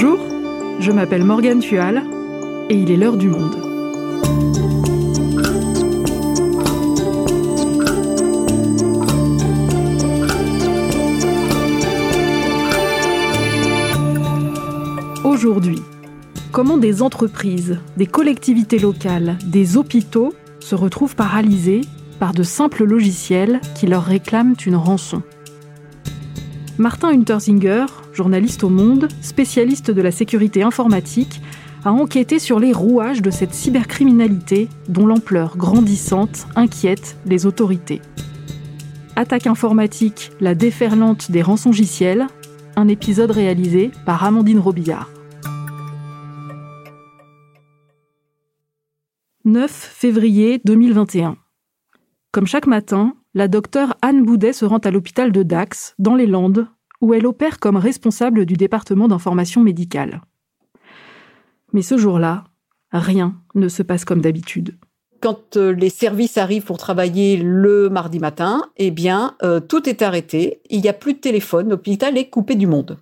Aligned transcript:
Bonjour, 0.00 0.20
je 0.78 0.92
m'appelle 0.92 1.24
Morgane 1.24 1.58
Tual 1.58 2.04
et 2.70 2.76
il 2.76 2.92
est 2.92 2.96
l'heure 2.96 3.16
du 3.16 3.28
monde. 3.28 3.56
Aujourd'hui, 15.24 15.82
comment 16.52 16.78
des 16.78 17.02
entreprises, 17.02 17.80
des 17.96 18.06
collectivités 18.06 18.78
locales, 18.78 19.36
des 19.44 19.76
hôpitaux 19.76 20.32
se 20.60 20.76
retrouvent 20.76 21.16
paralysés 21.16 21.80
par 22.20 22.34
de 22.34 22.44
simples 22.44 22.84
logiciels 22.84 23.60
qui 23.74 23.88
leur 23.88 24.04
réclament 24.04 24.54
une 24.64 24.76
rançon? 24.76 25.22
Martin 26.78 27.08
Untersinger, 27.08 27.86
journaliste 28.18 28.64
au 28.64 28.68
Monde, 28.68 29.06
spécialiste 29.22 29.92
de 29.92 30.02
la 30.02 30.10
sécurité 30.10 30.64
informatique, 30.64 31.40
a 31.84 31.92
enquêté 31.92 32.40
sur 32.40 32.58
les 32.58 32.72
rouages 32.72 33.22
de 33.22 33.30
cette 33.30 33.54
cybercriminalité 33.54 34.68
dont 34.88 35.06
l'ampleur 35.06 35.56
grandissante 35.56 36.48
inquiète 36.56 37.16
les 37.26 37.46
autorités. 37.46 38.02
Attaque 39.14 39.46
informatique, 39.46 40.32
la 40.40 40.56
déferlante 40.56 41.30
des 41.30 41.42
rançongiciels, 41.42 42.26
un 42.74 42.88
épisode 42.88 43.30
réalisé 43.30 43.92
par 44.04 44.24
Amandine 44.24 44.58
Robillard. 44.58 45.08
9 49.44 49.70
février 49.70 50.60
2021. 50.64 51.36
Comme 52.32 52.48
chaque 52.48 52.66
matin, 52.66 53.14
la 53.34 53.46
docteure 53.46 53.96
Anne 54.02 54.24
Boudet 54.24 54.52
se 54.52 54.64
rend 54.64 54.78
à 54.78 54.90
l'hôpital 54.90 55.30
de 55.30 55.44
Dax, 55.44 55.94
dans 56.00 56.16
les 56.16 56.26
Landes, 56.26 56.66
où 57.00 57.14
elle 57.14 57.26
opère 57.26 57.58
comme 57.58 57.76
responsable 57.76 58.44
du 58.44 58.54
département 58.54 59.08
d'information 59.08 59.62
médicale. 59.62 60.22
Mais 61.72 61.82
ce 61.82 61.96
jour-là, 61.96 62.44
rien 62.92 63.36
ne 63.54 63.68
se 63.68 63.82
passe 63.82 64.04
comme 64.04 64.20
d'habitude. 64.20 64.76
Quand 65.20 65.56
euh, 65.56 65.72
les 65.72 65.90
services 65.90 66.38
arrivent 66.38 66.64
pour 66.64 66.78
travailler 66.78 67.36
le 67.36 67.88
mardi 67.88 68.20
matin, 68.20 68.62
eh 68.76 68.90
bien, 68.90 69.34
euh, 69.42 69.58
tout 69.58 69.88
est 69.88 70.02
arrêté. 70.02 70.60
Il 70.70 70.80
n'y 70.80 70.88
a 70.88 70.92
plus 70.92 71.14
de 71.14 71.18
téléphone. 71.18 71.70
L'hôpital 71.70 72.16
est 72.16 72.28
coupé 72.28 72.54
du 72.54 72.66
monde. 72.66 72.98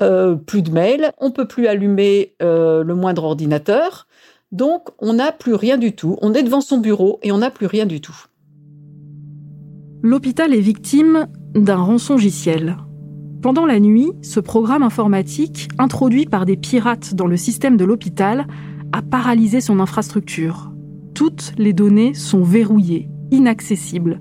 Euh, 0.00 0.36
plus 0.36 0.62
de 0.62 0.70
mails. 0.70 1.10
On 1.18 1.32
peut 1.32 1.48
plus 1.48 1.66
allumer 1.66 2.34
le 2.40 2.94
moindre 2.94 3.24
ordinateur. 3.24 4.06
Donc, 4.52 4.88
on 5.00 5.14
n'a 5.14 5.32
plus 5.32 5.54
rien 5.54 5.78
du 5.78 5.96
tout. 5.96 6.16
On 6.22 6.32
est 6.32 6.44
devant 6.44 6.60
son 6.60 6.78
bureau 6.78 7.18
et 7.22 7.32
on 7.32 7.38
n'a 7.38 7.50
plus 7.50 7.66
rien 7.66 7.86
du 7.86 8.00
tout. 8.00 8.16
L'hôpital 10.02 10.54
est 10.54 10.60
victime 10.60 11.26
d'un 11.54 11.78
rançongiciel. 11.78 12.76
Pendant 13.46 13.64
la 13.64 13.78
nuit, 13.78 14.10
ce 14.22 14.40
programme 14.40 14.82
informatique, 14.82 15.68
introduit 15.78 16.26
par 16.26 16.46
des 16.46 16.56
pirates 16.56 17.14
dans 17.14 17.28
le 17.28 17.36
système 17.36 17.76
de 17.76 17.84
l'hôpital, 17.84 18.48
a 18.90 19.02
paralysé 19.02 19.60
son 19.60 19.78
infrastructure. 19.78 20.72
Toutes 21.14 21.52
les 21.56 21.72
données 21.72 22.12
sont 22.12 22.42
verrouillées, 22.42 23.08
inaccessibles, 23.30 24.18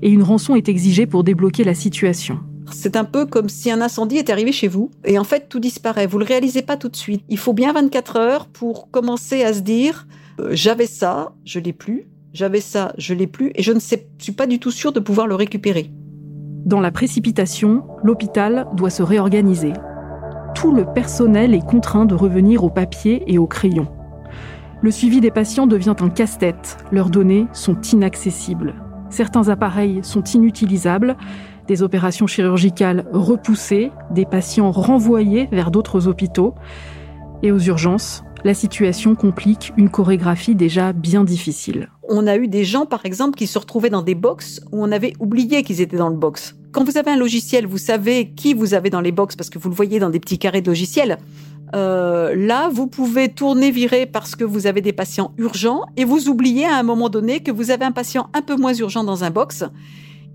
et 0.00 0.10
une 0.10 0.22
rançon 0.22 0.54
est 0.54 0.68
exigée 0.68 1.06
pour 1.06 1.24
débloquer 1.24 1.64
la 1.64 1.74
situation. 1.74 2.38
C'est 2.70 2.94
un 2.94 3.02
peu 3.02 3.26
comme 3.26 3.48
si 3.48 3.68
un 3.72 3.80
incendie 3.80 4.18
était 4.18 4.30
arrivé 4.30 4.52
chez 4.52 4.68
vous 4.68 4.92
et 5.04 5.18
en 5.18 5.24
fait 5.24 5.48
tout 5.48 5.58
disparaît. 5.58 6.06
Vous 6.06 6.20
le 6.20 6.24
réalisez 6.24 6.62
pas 6.62 6.76
tout 6.76 6.88
de 6.88 6.94
suite. 6.94 7.24
Il 7.28 7.38
faut 7.38 7.54
bien 7.54 7.72
24 7.72 8.16
heures 8.16 8.46
pour 8.46 8.92
commencer 8.92 9.42
à 9.42 9.54
se 9.54 9.60
dire 9.62 10.06
euh, 10.38 10.50
j'avais 10.52 10.86
ça, 10.86 11.32
je 11.44 11.58
l'ai 11.58 11.72
plus, 11.72 12.06
j'avais 12.32 12.60
ça, 12.60 12.92
je 12.96 13.12
l'ai 13.12 13.26
plus 13.26 13.50
et 13.56 13.62
je 13.64 13.72
ne 13.72 13.80
sais, 13.80 14.06
suis 14.18 14.30
pas 14.30 14.46
du 14.46 14.60
tout 14.60 14.70
sûr 14.70 14.92
de 14.92 15.00
pouvoir 15.00 15.26
le 15.26 15.34
récupérer. 15.34 15.90
Dans 16.68 16.80
la 16.80 16.90
précipitation, 16.90 17.82
l'hôpital 18.04 18.66
doit 18.74 18.90
se 18.90 19.02
réorganiser. 19.02 19.72
Tout 20.54 20.70
le 20.70 20.84
personnel 20.84 21.54
est 21.54 21.64
contraint 21.64 22.04
de 22.04 22.14
revenir 22.14 22.62
au 22.62 22.68
papier 22.68 23.22
et 23.26 23.38
au 23.38 23.46
crayon. 23.46 23.88
Le 24.82 24.90
suivi 24.90 25.22
des 25.22 25.30
patients 25.30 25.66
devient 25.66 25.94
un 25.98 26.10
casse-tête. 26.10 26.76
Leurs 26.92 27.08
données 27.08 27.46
sont 27.54 27.80
inaccessibles. 27.80 28.74
Certains 29.08 29.48
appareils 29.48 30.00
sont 30.02 30.22
inutilisables 30.22 31.16
des 31.66 31.82
opérations 31.82 32.26
chirurgicales 32.26 33.06
repoussées, 33.14 33.90
des 34.10 34.26
patients 34.26 34.70
renvoyés 34.70 35.48
vers 35.50 35.70
d'autres 35.70 36.06
hôpitaux. 36.06 36.54
Et 37.42 37.50
aux 37.50 37.60
urgences, 37.60 38.24
la 38.44 38.52
situation 38.52 39.14
complique 39.14 39.72
une 39.78 39.88
chorégraphie 39.88 40.54
déjà 40.54 40.92
bien 40.92 41.24
difficile. 41.24 41.88
On 42.10 42.26
a 42.26 42.36
eu 42.36 42.46
des 42.46 42.64
gens, 42.64 42.84
par 42.84 43.06
exemple, 43.06 43.38
qui 43.38 43.46
se 43.46 43.58
retrouvaient 43.58 43.88
dans 43.88 44.02
des 44.02 44.14
box 44.14 44.60
où 44.70 44.84
on 44.84 44.92
avait 44.92 45.14
oublié 45.18 45.62
qu'ils 45.62 45.80
étaient 45.80 45.96
dans 45.96 46.10
le 46.10 46.16
box. 46.16 46.57
Quand 46.72 46.84
vous 46.84 46.98
avez 46.98 47.10
un 47.10 47.16
logiciel, 47.16 47.66
vous 47.66 47.78
savez 47.78 48.30
qui 48.36 48.52
vous 48.52 48.74
avez 48.74 48.90
dans 48.90 49.00
les 49.00 49.12
box 49.12 49.36
parce 49.36 49.48
que 49.48 49.58
vous 49.58 49.70
le 49.70 49.74
voyez 49.74 49.98
dans 49.98 50.10
des 50.10 50.20
petits 50.20 50.38
carrés 50.38 50.60
de 50.60 50.68
logiciel. 50.68 51.18
Euh, 51.74 52.34
là, 52.34 52.68
vous 52.68 52.86
pouvez 52.86 53.28
tourner, 53.28 53.70
virer 53.70 54.06
parce 54.06 54.36
que 54.36 54.44
vous 54.44 54.66
avez 54.66 54.80
des 54.80 54.92
patients 54.92 55.32
urgents 55.38 55.82
et 55.96 56.04
vous 56.04 56.28
oubliez 56.28 56.66
à 56.66 56.76
un 56.76 56.82
moment 56.82 57.08
donné 57.08 57.40
que 57.40 57.50
vous 57.50 57.70
avez 57.70 57.84
un 57.84 57.92
patient 57.92 58.28
un 58.34 58.42
peu 58.42 58.56
moins 58.56 58.74
urgent 58.74 59.04
dans 59.04 59.24
un 59.24 59.30
box 59.30 59.64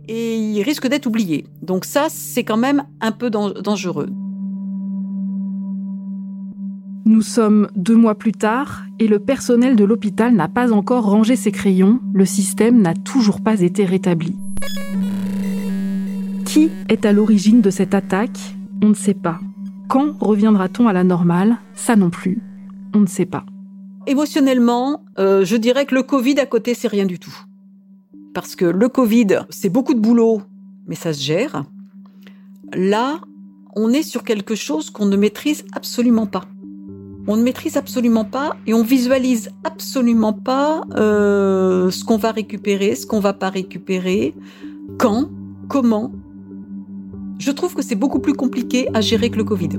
et 0.07 0.35
il 0.35 0.61
risque 0.63 0.87
d'être 0.87 1.05
oublié. 1.05 1.45
Donc 1.61 1.85
ça, 1.85 2.07
c'est 2.09 2.43
quand 2.43 2.57
même 2.57 2.83
un 2.99 3.11
peu 3.11 3.29
dangereux. 3.29 4.09
Nous 7.05 7.21
sommes 7.21 7.67
deux 7.75 7.95
mois 7.95 8.15
plus 8.15 8.31
tard 8.31 8.83
et 8.99 9.07
le 9.07 9.19
personnel 9.19 9.75
de 9.75 9.83
l'hôpital 9.83 10.33
n'a 10.33 10.47
pas 10.47 10.71
encore 10.71 11.05
rangé 11.05 11.35
ses 11.35 11.51
crayons, 11.51 11.99
le 12.13 12.25
système 12.25 12.81
n'a 12.81 12.93
toujours 12.93 13.41
pas 13.41 13.61
été 13.61 13.85
rétabli. 13.85 14.35
Qui 16.53 16.69
est 16.87 17.03
à 17.03 17.11
l'origine 17.11 17.61
de 17.61 17.71
cette 17.71 17.95
attaque 17.95 18.37
On 18.83 18.89
ne 18.89 18.93
sait 18.93 19.15
pas. 19.15 19.39
Quand 19.89 20.13
reviendra-t-on 20.19 20.87
à 20.87 20.93
la 20.93 21.03
normale? 21.03 21.57
Ça 21.73 21.95
non 21.95 22.11
plus. 22.11 22.43
On 22.93 22.99
ne 22.99 23.07
sait 23.07 23.25
pas. 23.25 23.43
Émotionnellement, 24.05 25.03
euh, 25.17 25.43
je 25.43 25.55
dirais 25.55 25.87
que 25.87 25.95
le 25.95 26.03
Covid 26.03 26.39
à 26.39 26.45
côté, 26.45 26.75
c'est 26.75 26.87
rien 26.87 27.07
du 27.07 27.17
tout 27.17 27.35
parce 28.35 28.55
que 28.55 28.65
le 28.65 28.87
Covid, 28.87 29.45
c'est 29.49 29.69
beaucoup 29.69 29.95
de 29.95 29.99
boulot, 29.99 30.43
mais 30.85 30.93
ça 30.93 31.11
se 31.11 31.23
gère. 31.23 31.63
Là, 32.71 33.21
on 33.75 33.89
est 33.89 34.03
sur 34.03 34.23
quelque 34.23 34.53
chose 34.53 34.91
qu'on 34.91 35.07
ne 35.07 35.17
maîtrise 35.17 35.65
absolument 35.73 36.27
pas. 36.27 36.43
On 37.25 37.35
ne 37.35 37.41
maîtrise 37.41 37.77
absolument 37.77 38.25
pas 38.25 38.57
et 38.67 38.75
on 38.75 38.83
visualise 38.83 39.49
absolument 39.63 40.33
pas 40.33 40.83
euh, 40.97 41.89
ce 41.89 42.03
qu'on 42.03 42.17
va 42.17 42.31
récupérer, 42.31 42.93
ce 42.93 43.07
qu'on 43.07 43.21
va 43.21 43.33
pas 43.33 43.49
récupérer, 43.49 44.35
quand, 44.99 45.29
comment. 45.67 46.11
Je 47.39 47.51
trouve 47.51 47.75
que 47.75 47.81
c'est 47.81 47.95
beaucoup 47.95 48.19
plus 48.19 48.33
compliqué 48.33 48.87
à 48.93 49.01
gérer 49.01 49.29
que 49.29 49.37
le 49.37 49.43
Covid. 49.43 49.77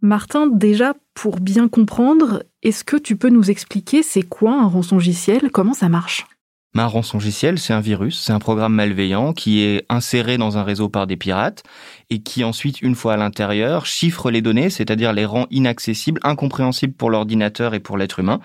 Martin, 0.00 0.46
déjà, 0.46 0.94
pour 1.12 1.38
bien 1.38 1.68
comprendre, 1.68 2.42
est-ce 2.62 2.82
que 2.82 2.96
tu 2.96 3.16
peux 3.16 3.28
nous 3.28 3.50
expliquer 3.50 4.02
c'est 4.02 4.22
quoi 4.22 4.52
un 4.52 4.66
rançongiciel? 4.66 5.50
Comment 5.50 5.74
ça 5.74 5.88
marche? 5.88 6.26
Un 6.74 6.86
rançongiciel, 6.86 7.58
c'est 7.58 7.72
un 7.72 7.80
virus, 7.80 8.20
c'est 8.20 8.32
un 8.32 8.38
programme 8.38 8.74
malveillant 8.74 9.32
qui 9.32 9.62
est 9.62 9.84
inséré 9.88 10.38
dans 10.38 10.58
un 10.58 10.62
réseau 10.62 10.88
par 10.88 11.06
des 11.06 11.16
pirates 11.16 11.62
et 12.10 12.20
qui 12.22 12.44
ensuite, 12.44 12.82
une 12.82 12.94
fois 12.94 13.14
à 13.14 13.16
l'intérieur, 13.16 13.86
chiffre 13.86 14.30
les 14.30 14.42
données, 14.42 14.70
c'est-à-dire 14.70 15.12
les 15.12 15.24
rend 15.24 15.46
inaccessibles, 15.50 16.20
incompréhensibles 16.22 16.94
pour 16.94 17.10
l'ordinateur 17.10 17.74
et 17.74 17.80
pour 17.80 17.96
l'être 17.96 18.20
humain, 18.20 18.40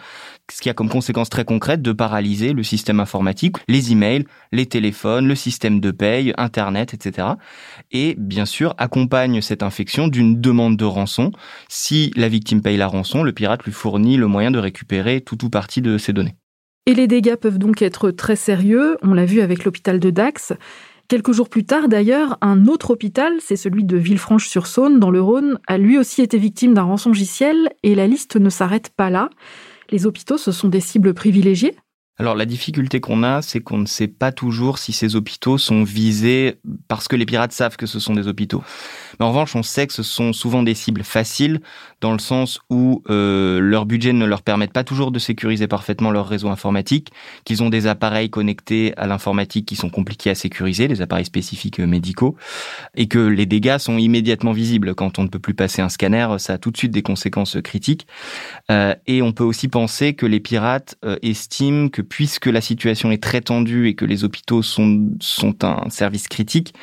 ce 0.52 0.62
qui 0.62 0.70
a 0.70 0.74
comme 0.74 0.90
conséquence 0.90 1.30
très 1.30 1.46
concrète 1.46 1.82
de 1.82 1.92
paralyser 1.92 2.54
le 2.54 2.64
système 2.64 3.00
informatique, 3.00 3.58
les 3.68 3.92
emails, 3.92 4.26
les 4.52 4.66
téléphones, 4.66 5.28
le 5.28 5.36
système 5.36 5.80
de 5.80 5.92
paye, 5.92 6.34
Internet, 6.38 6.94
etc. 6.94 7.28
Et 7.92 8.16
bien 8.18 8.46
sûr, 8.46 8.74
accompagne 8.78 9.42
cette 9.42 9.64
infection 9.64 10.08
d'une 10.08 10.42
demande 10.42 10.78
de 10.78 10.86
rançon. 10.86 11.32
Si 11.70 12.12
la 12.16 12.30
victime 12.30 12.62
paye 12.62 12.78
la 12.78 12.88
rançon, 12.88 13.24
le 13.24 13.32
pirate 13.32 13.64
lui 13.64 13.72
fournit 13.72 14.18
le 14.18 14.28
moyen 14.28 14.52
de 14.52 14.60
récupérer 14.60 15.22
tout 15.22 15.44
ou 15.46 15.50
partie 15.50 15.82
de 15.82 15.98
ses 15.98 16.14
données. 16.14 16.36
Et 16.86 16.94
les 16.94 17.08
dégâts 17.08 17.36
peuvent 17.36 17.60
donc 17.60 17.82
être 17.82 18.12
très 18.12 18.36
sérieux, 18.36 18.98
on 19.04 19.14
l'a 19.14 19.26
vu 19.26 19.40
avec 19.40 19.64
l'hôpital 19.64 20.02
de 20.02 20.10
Dax. 20.10 20.52
Quelques 21.08 21.32
jours 21.32 21.48
plus 21.48 21.64
tard, 21.64 21.88
d'ailleurs, 21.88 22.38
un 22.42 22.66
autre 22.68 22.92
hôpital, 22.92 23.32
c'est 23.40 23.56
celui 23.56 23.86
de 23.86 23.96
Villefranche-sur-Saône, 23.96 25.00
dans 25.00 25.10
le 25.10 25.22
Rhône, 25.22 25.60
a 25.68 25.78
lui 25.78 25.98
aussi 25.98 26.22
été 26.22 26.38
victime 26.38 26.74
d'un 26.74 26.84
rançongiciel, 26.84 27.70
et 27.84 27.96
la 27.96 28.06
liste 28.06 28.36
ne 28.36 28.50
s'arrête 28.50 28.90
pas 28.90 29.10
là. 29.10 29.30
Les 29.92 30.06
hôpitaux, 30.06 30.38
ce 30.38 30.52
sont 30.52 30.68
des 30.68 30.82
cibles 30.82 31.14
privilégiées 31.14 31.76
alors 32.20 32.36
la 32.36 32.46
difficulté 32.46 33.00
qu'on 33.00 33.24
a, 33.24 33.42
c'est 33.42 33.60
qu'on 33.60 33.80
ne 33.80 33.88
sait 33.88 34.08
pas 34.08 34.32
toujours 34.32 34.78
si 34.78 34.94
ces 34.94 35.16
hôpitaux 35.16 35.58
sont 35.58 35.84
visés 35.84 36.60
parce 36.88 37.08
que 37.08 37.16
les 37.16 37.26
pirates 37.26 37.54
savent 37.54 37.76
que 37.76 37.88
ce 37.88 38.00
sont 38.00 38.14
des 38.14 38.28
hôpitaux. 38.28 38.64
Mais 39.20 39.26
en 39.26 39.30
revanche, 39.30 39.56
on 39.56 39.64
sait 39.64 39.88
que 39.88 39.94
ce 39.94 40.04
sont 40.04 40.32
souvent 40.32 40.62
des 40.62 40.76
cibles 40.76 41.04
faciles 41.04 41.60
dans 42.02 42.12
le 42.12 42.20
sens 42.20 42.60
où 42.70 43.02
euh, 43.10 43.60
leur 43.60 43.86
budget 43.86 44.14
ne 44.14 44.26
leur 44.26 44.44
permet 44.44 44.68
pas 44.68 44.84
toujours 44.84 45.12
de 45.12 45.18
sécuriser 45.18 45.68
parfaitement 45.68 46.12
leur 46.12 46.28
réseau 46.28 46.50
informatique, 46.50 47.12
qu'ils 47.46 47.64
ont 47.64 47.70
des 47.70 47.88
appareils 47.88 48.30
connectés 48.30 48.94
à 48.98 49.08
l'informatique 49.08 49.66
qui 49.66 49.76
sont 49.76 49.90
compliqués 49.90 50.30
à 50.30 50.36
sécuriser, 50.36 50.88
des 50.88 51.02
appareils 51.02 51.26
spécifiques 51.26 51.80
euh, 51.80 51.88
médicaux, 51.88 52.36
et 52.96 53.08
que 53.08 53.20
les 53.20 53.46
dégâts 53.48 53.80
sont 53.80 53.98
immédiatement 53.98 54.52
visibles. 54.52 54.94
Quand 54.94 55.18
on 55.18 55.24
ne 55.24 55.30
peut 55.30 55.40
plus 55.40 55.56
passer 55.56 55.82
un 55.82 55.90
scanner, 55.90 56.28
ça 56.38 56.54
a 56.54 56.58
tout 56.60 56.70
de 56.70 56.78
suite 56.78 56.92
des 56.92 57.02
conséquences 57.02 57.58
critiques. 57.64 58.06
Euh, 58.70 58.94
et 59.08 59.22
on 59.22 59.32
peut 59.32 59.44
aussi 59.44 59.68
penser 59.68 60.14
que 60.14 60.26
les 60.26 60.40
pirates 60.40 60.96
euh, 61.06 61.18
estiment 61.24 61.90
que 61.90 62.03
puisque 62.04 62.46
la 62.48 62.62
situation 62.62 63.12
est 63.12 63.22
très 63.22 63.42
tendue 63.42 63.88
et 63.88 63.96
que 63.96 64.06
les 64.06 64.24
hôpitaux 64.24 64.62
sont, 64.62 65.10
un 65.62 65.90
service 65.90 66.28
critique, 66.28 66.74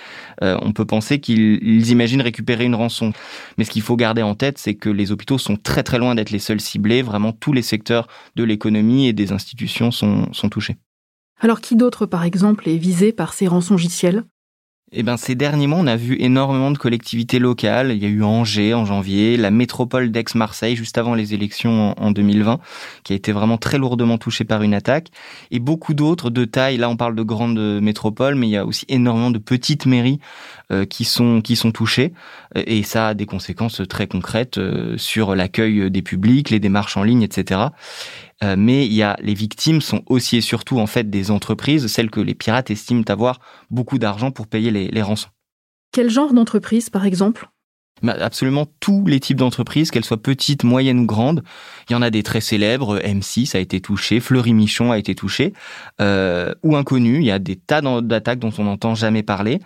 euh, 0.43 0.59
on 0.63 0.73
peut 0.73 0.85
penser 0.85 1.21
qu'ils 1.21 1.91
imaginent 1.91 2.23
récupérer 2.23 2.65
une 2.65 2.75
rançon. 2.75 3.13
Mais 3.59 3.65
ce 3.65 3.71
qu'il 3.71 3.83
faut 3.83 3.97
garder 3.97 4.23
en 4.23 4.35
tête, 4.35 4.59
c'est 4.59 4.75
que 4.75 4.89
les 4.89 5.13
hôpitaux 5.13 5.39
sont 5.39 5.57
très 5.57 5.83
très 5.83 5.99
loin 5.99 6.15
d'être 6.15 6.31
les 6.31 6.39
seuls 6.39 6.61
ciblés. 6.61 7.03
Vraiment, 7.03 7.33
tous 7.33 7.53
les 7.53 7.63
secteurs 7.63 8.09
de 8.37 8.45
l'économie 8.45 9.09
et 9.09 9.13
des 9.13 9.33
institutions 9.33 9.91
sont, 9.91 10.33
sont 10.33 10.49
touchés. 10.49 10.77
Alors 11.41 11.61
qui 11.61 11.77
d'autre, 11.77 12.07
par 12.07 12.25
exemple, 12.25 12.69
est 12.69 12.77
visé 12.77 13.13
par 13.13 13.33
ces 13.33 13.47
rançongiciels? 13.47 14.25
Eh 14.93 15.05
ben, 15.05 15.17
ces 15.17 15.37
derniers 15.37 15.69
mois, 15.69 15.79
on 15.79 15.87
a 15.87 15.95
vu 15.95 16.17
énormément 16.19 16.73
de 16.73 16.79
collectivités 16.79 17.39
locales. 17.39 17.93
Il 17.93 18.03
y 18.03 18.07
a 18.07 18.09
eu 18.09 18.25
Angers 18.25 18.75
en 18.75 18.85
janvier, 18.85 19.37
la 19.37 19.53
métropole 19.53 20.11
d'Aix-Marseille 20.11 20.75
juste 20.75 20.99
avant 20.99 21.15
les 21.15 21.33
élections 21.33 21.95
en 21.97 22.11
2020, 22.11 22.59
qui 23.05 23.13
a 23.13 23.17
été 23.17 23.31
vraiment 23.31 23.57
très 23.57 23.79
lourdement 23.79 24.19
touchée 24.19 24.43
par 24.43 24.63
une 24.63 24.75
attaque, 24.75 25.11
et 25.53 25.61
beaucoup 25.61 25.95
d'autres 25.95 26.29
de 26.29 26.45
taille. 26.45 26.77
Là, 26.77 26.91
on 26.91 26.97
parle 26.97 27.15
de 27.15 27.23
grandes 27.23 27.81
métropoles, 27.81 28.35
mais 28.35 28.49
il 28.49 28.51
y 28.51 28.57
a 28.57 28.67
aussi 28.67 28.85
énormément 28.89 29.31
de 29.31 29.39
petites 29.39 29.87
mairies 29.87 30.19
euh, 30.73 30.85
qui 30.85 31.05
sont 31.05 31.41
qui 31.41 31.55
sont 31.55 31.71
touchées, 31.71 32.13
et 32.57 32.83
ça 32.83 33.09
a 33.09 33.15
des 33.15 33.27
conséquences 33.27 33.83
très 33.89 34.09
concrètes 34.09 34.59
euh, 34.59 34.99
sur 34.99 35.37
l'accueil 35.37 35.89
des 35.89 36.03
publics, 36.03 36.51
les 36.51 36.59
démarches 36.59 36.97
en 36.97 37.05
ligne, 37.05 37.23
etc. 37.23 37.61
Euh, 38.43 38.57
mais 38.57 38.87
il 38.87 38.93
y 38.93 39.05
les 39.21 39.35
victimes 39.35 39.81
sont 39.81 40.03
aussi 40.07 40.39
et 40.39 40.41
surtout 40.41 40.79
en 40.79 40.87
fait 40.87 41.11
des 41.11 41.31
entreprises, 41.31 41.87
celles 41.89 42.11
que 42.11 42.21
les 42.21 42.35
pirates 42.35 42.71
estiment 42.71 43.05
avoir 43.09 43.41
beaucoup 43.71 43.99
d'argent 43.99 44.31
pour 44.31 44.47
payer 44.47 44.71
les 44.71 45.03
rançons. 45.03 45.29
Quel 45.93 46.09
genre 46.09 46.33
d'entreprise, 46.33 46.89
par 46.89 47.05
exemple? 47.05 47.51
Absolument 48.09 48.67
tous 48.81 49.05
les 49.07 49.21
types 49.21 49.37
d'entreprises, 49.37 49.91
qu'elles 49.91 50.05
soient 50.05 50.23
petites, 50.23 50.65
moyennes 50.65 51.01
ou 51.01 51.07
grandes. 51.07 51.43
Il 51.89 51.93
y 51.93 51.97
en 51.97 52.03
a 52.03 52.11
des 52.11 52.23
très 52.23 52.41
célèbres, 52.41 52.99
M6 52.99 53.57
a 53.57 53.61
été 53.61 53.81
touché, 53.81 54.21
Fleury 54.21 54.55
Michon 54.55 54.93
a 54.93 54.99
été 54.99 55.15
touché, 55.15 55.53
euh, 56.01 56.55
ou 56.63 56.77
inconnu. 56.77 57.19
Il 57.19 57.25
y 57.25 57.31
a 57.31 57.39
des 57.39 57.57
tas 57.57 57.81
d'attaques 58.01 58.39
dont 58.39 58.53
on 58.59 58.65
n'entend 58.65 58.95
jamais 58.95 59.23
parler, 59.23 59.59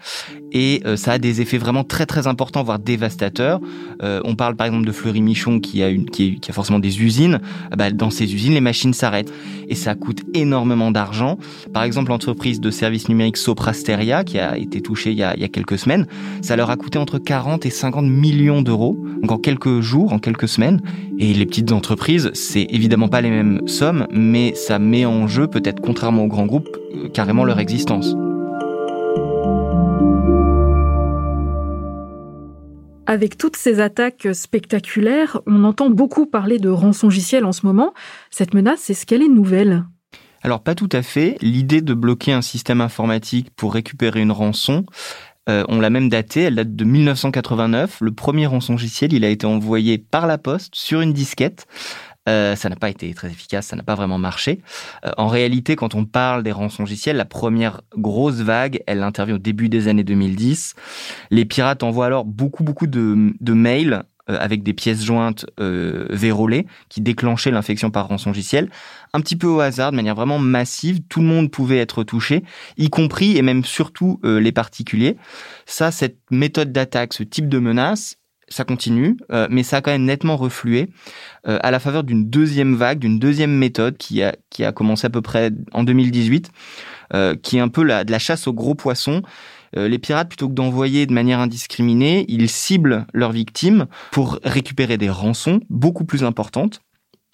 et 0.53 0.83
euh, 0.87 0.97
ça 0.97 1.13
a 1.13 1.19
des 1.19 1.41
effets 1.41 1.59
vraiment 1.59 1.85
très 1.85 2.07
très 2.07 2.27
importants, 2.27 2.63
voire 2.63 2.79
dévastateurs. 2.79 3.61
Euh, 4.03 4.21
on 4.25 4.35
parle 4.35 4.57
par 4.57 4.67
exemple 4.67 4.87
de 4.87 4.93
Fleury 4.93 5.21
Michon 5.21 5.61
qui 5.61 5.83
a 5.83 5.89
une, 5.89 6.09
qui, 6.09 6.41
a 6.49 6.53
forcément 6.53 6.79
des 6.79 7.03
usines. 7.03 7.41
Ah 7.71 7.77
bah, 7.77 7.91
dans 7.91 8.11
ces 8.11 8.35
usines, 8.35 8.55
les 8.55 8.61
machines 8.61 8.95
s'arrêtent 8.95 9.33
et 9.69 9.75
ça 9.75 9.95
coûte 9.95 10.23
énormément 10.35 10.91
d'argent. 10.91 11.39
Par 11.73 11.83
exemple, 11.83 12.11
l'entreprise 12.11 12.61
de 12.61 12.71
services 12.71 13.09
numériques 13.09 13.37
Soprasteria 13.37 14.25
qui 14.25 14.39
a 14.39 14.57
été 14.57 14.81
touchée 14.81 15.13
il 15.13 15.19
y 15.19 15.23
a, 15.23 15.35
il 15.35 15.41
y 15.41 15.45
a 15.45 15.49
quelques 15.49 15.79
semaines, 15.79 16.07
ça 16.43 16.57
leur 16.57 16.71
a 16.71 16.77
coûté 16.77 16.99
entre 16.99 17.19
40 17.19 17.67
et 17.67 17.71
50 17.71 18.05
millions 18.07 18.24
d'euros, 18.62 18.97
donc 19.21 19.32
en 19.32 19.38
quelques 19.38 19.81
jours, 19.81 20.12
en 20.12 20.19
quelques 20.19 20.49
semaines. 20.49 20.81
Et 21.19 21.35
les 21.35 21.47
petites 21.47 21.73
entreprises, 21.73 22.31
c'est 22.35 22.67
évidemment 22.71 23.09
pas 23.09 23.21
les 23.21 23.31
mêmes 23.31 23.67
sommes, 23.67 24.06
mais 24.12 24.55
ça 24.55 24.79
met 24.79 25.05
en 25.05 25.26
jeu, 25.26 25.47
peut-être 25.47 25.81
contrairement 25.81 26.25
aux 26.25 26.29
grands 26.29 26.47
groupes, 26.47 26.76
euh, 26.94 27.09
carrément 27.09 27.44
leur 27.44 27.61
existence. 27.61 28.15
Avec 33.06 33.37
toutes 33.37 33.56
ces 33.56 33.81
attaques 33.81 34.29
spectaculaires, 34.32 35.41
on 35.47 35.65
entend 35.65 35.91
beaucoup 35.91 36.25
parler 36.25 36.59
de 36.59 36.71
rançongiciel 36.71 37.44
en 37.44 37.53
ce 37.53 37.67
moment. 37.67 37.93
Cette 38.31 38.55
menace, 38.55 38.88
est-ce 38.88 39.05
qu'elle 39.05 39.23
est 39.23 39.29
nouvelle? 39.29 39.85
Alors 40.43 40.62
pas 40.62 40.75
tout 40.75 40.88
à 40.93 41.03
fait. 41.03 41.37
L'idée 41.41 41.81
de 41.81 41.94
bloquer 41.94 42.32
un 42.32 42.43
système 42.43 42.81
informatique 42.81 43.49
pour 43.56 43.75
récupérer 43.75 44.21
une 44.21 44.32
rançon, 44.32 44.85
euh, 45.49 45.64
on 45.69 45.81
l'a 45.81 45.91
même 45.91 46.08
datée, 46.08 46.43
elle 46.43 46.55
date 46.56 46.75
de 46.75 46.85
1989. 46.85 47.99
Le 48.00 48.12
premier 48.12 48.46
rançongiciel, 48.46 49.12
il 49.12 49.25
a 49.25 49.29
été 49.29 49.46
envoyé 49.46 49.99
par 49.99 50.26
la 50.26 50.38
poste 50.38 50.75
sur 50.75 51.00
une 51.00 51.12
disquette. 51.12 51.67
Euh, 52.26 52.56
ça 52.56 52.70
n'a 52.70 52.76
pas 52.76 52.88
été 52.88 53.12
très 53.12 53.29
efficace, 53.29 53.67
ça 53.67 53.76
n'a 53.76 53.82
pas 53.82 53.94
vraiment 53.94 54.17
marché. 54.17 54.61
Euh, 55.05 55.11
en 55.19 55.29
réalité, 55.29 55.76
quand 55.76 55.94
on 55.94 56.06
parle 56.06 56.43
des 56.43 56.52
rançongiciels, 56.52 57.17
la 57.17 57.26
première 57.26 57.82
grosse 57.96 58.37
vague, 58.37 58.82
elle 58.87 59.02
intervient 59.02 59.35
au 59.35 59.38
début 59.38 59.69
des 59.69 59.88
années 59.88 60.05
2010. 60.05 60.75
Les 61.31 61.44
pirates 61.44 61.82
envoient 61.82 62.06
alors 62.06 62.25
beaucoup, 62.25 62.64
beaucoup 62.64 62.87
de, 62.87 63.35
de 63.38 63.52
mails 63.52 64.05
avec 64.26 64.62
des 64.62 64.73
pièces 64.73 65.05
jointes 65.05 65.47
euh, 65.61 66.06
vérolées 66.11 66.67
qui 66.88 67.00
déclenchaient 67.00 67.50
l'infection 67.50 67.91
par 67.91 68.09
rançongiciel, 68.09 68.71
un 69.12 69.21
petit 69.21 69.37
peu 69.37 69.47
au 69.47 69.61
hasard, 69.61 69.91
de 69.91 69.97
manière 69.97 70.15
vraiment 70.15 70.38
massive. 70.38 71.00
Tout 71.09 71.21
le 71.21 71.26
monde 71.26 71.50
pouvait 71.50 71.79
être 71.79 72.05
touché, 72.05 72.43
y 72.79 72.88
compris 72.88 73.37
et 73.37 73.43
même 73.43 73.65
surtout 73.65 74.21
euh, 74.25 74.41
les 74.41 74.53
particuliers. 74.53 75.17
Ça, 75.67 75.91
cette 75.91 76.19
méthode 76.31 76.73
d'attaque, 76.73 77.12
ce 77.12 77.23
type 77.23 77.49
de 77.49 77.59
menace, 77.59 78.17
ça 78.49 78.65
continue, 78.65 79.17
euh, 79.32 79.47
mais 79.50 79.62
ça 79.62 79.79
a 79.79 79.81
quand 79.81 79.91
même 79.91 80.05
nettement 80.05 80.37
reflué 80.37 80.91
à 81.44 81.71
la 81.71 81.79
faveur 81.79 82.05
d'une 82.05 82.31
deuxième 82.31 82.75
vague, 82.75 82.99
d'une 82.99 83.19
deuxième 83.19 83.55
méthode 83.55 83.99
qui 83.99 84.23
a, 84.23 84.35
qui 84.49 84.65
a 84.65 84.73
commencé 84.73 85.06
à 85.06 85.11
peu 85.11 85.21
près 85.21 85.50
en 85.73 85.85
2018, 85.85 86.50
qui 87.43 87.56
est 87.59 87.61
un 87.61 87.69
peu 87.69 87.82
la, 87.82 88.05
de 88.05 88.11
la 88.11 88.19
chasse 88.19 88.47
aux 88.47 88.55
gros 88.55 88.75
poissons 88.75 89.21
euh, 89.21 89.63
les 89.76 89.99
pirates, 89.99 90.29
plutôt 90.29 90.49
que 90.49 90.55
d'envoyer 90.55 91.06
de 91.06 91.12
manière 91.12 91.41
indiscriminée, 91.41 92.25
ils 92.29 92.49
ciblent 92.49 93.06
leurs 93.12 93.32
victimes 93.32 93.87
pour 94.12 94.38
récupérer 94.44 94.99
des 94.99 95.11
rançons 95.11 95.61
beaucoup 95.69 96.05
plus 96.05 96.25
importantes. 96.25 96.81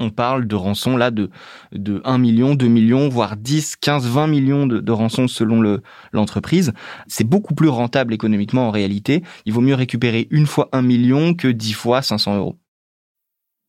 On 0.01 0.09
parle 0.09 0.47
de 0.47 0.57
rançons 0.57 0.97
là 0.97 1.11
de, 1.11 1.31
de 1.73 2.01
1 2.05 2.17
million, 2.17 2.55
2 2.55 2.67
millions, 2.67 3.11
voire 3.11 3.37
10, 3.37 3.77
15, 3.77 4.07
20 4.07 4.27
millions 4.29 4.67
de, 4.67 4.81
de 4.81 4.93
rançons 4.93 5.29
selon 5.29 5.79
l'entreprise. 6.13 6.73
C'est 7.07 7.29
beaucoup 7.29 7.55
plus 7.55 7.69
rentable 7.69 8.15
économiquement 8.15 8.67
en 8.67 8.71
réalité. 8.71 9.23
Il 9.45 9.53
vaut 9.53 9.61
mieux 9.61 9.75
récupérer 9.75 10.27
une 10.31 10.47
fois 10.47 10.71
1 10.73 10.81
million 10.81 11.35
que 11.35 11.49
10 11.49 11.75
fois 11.75 12.01
500 12.01 12.39
euros. 12.39 12.57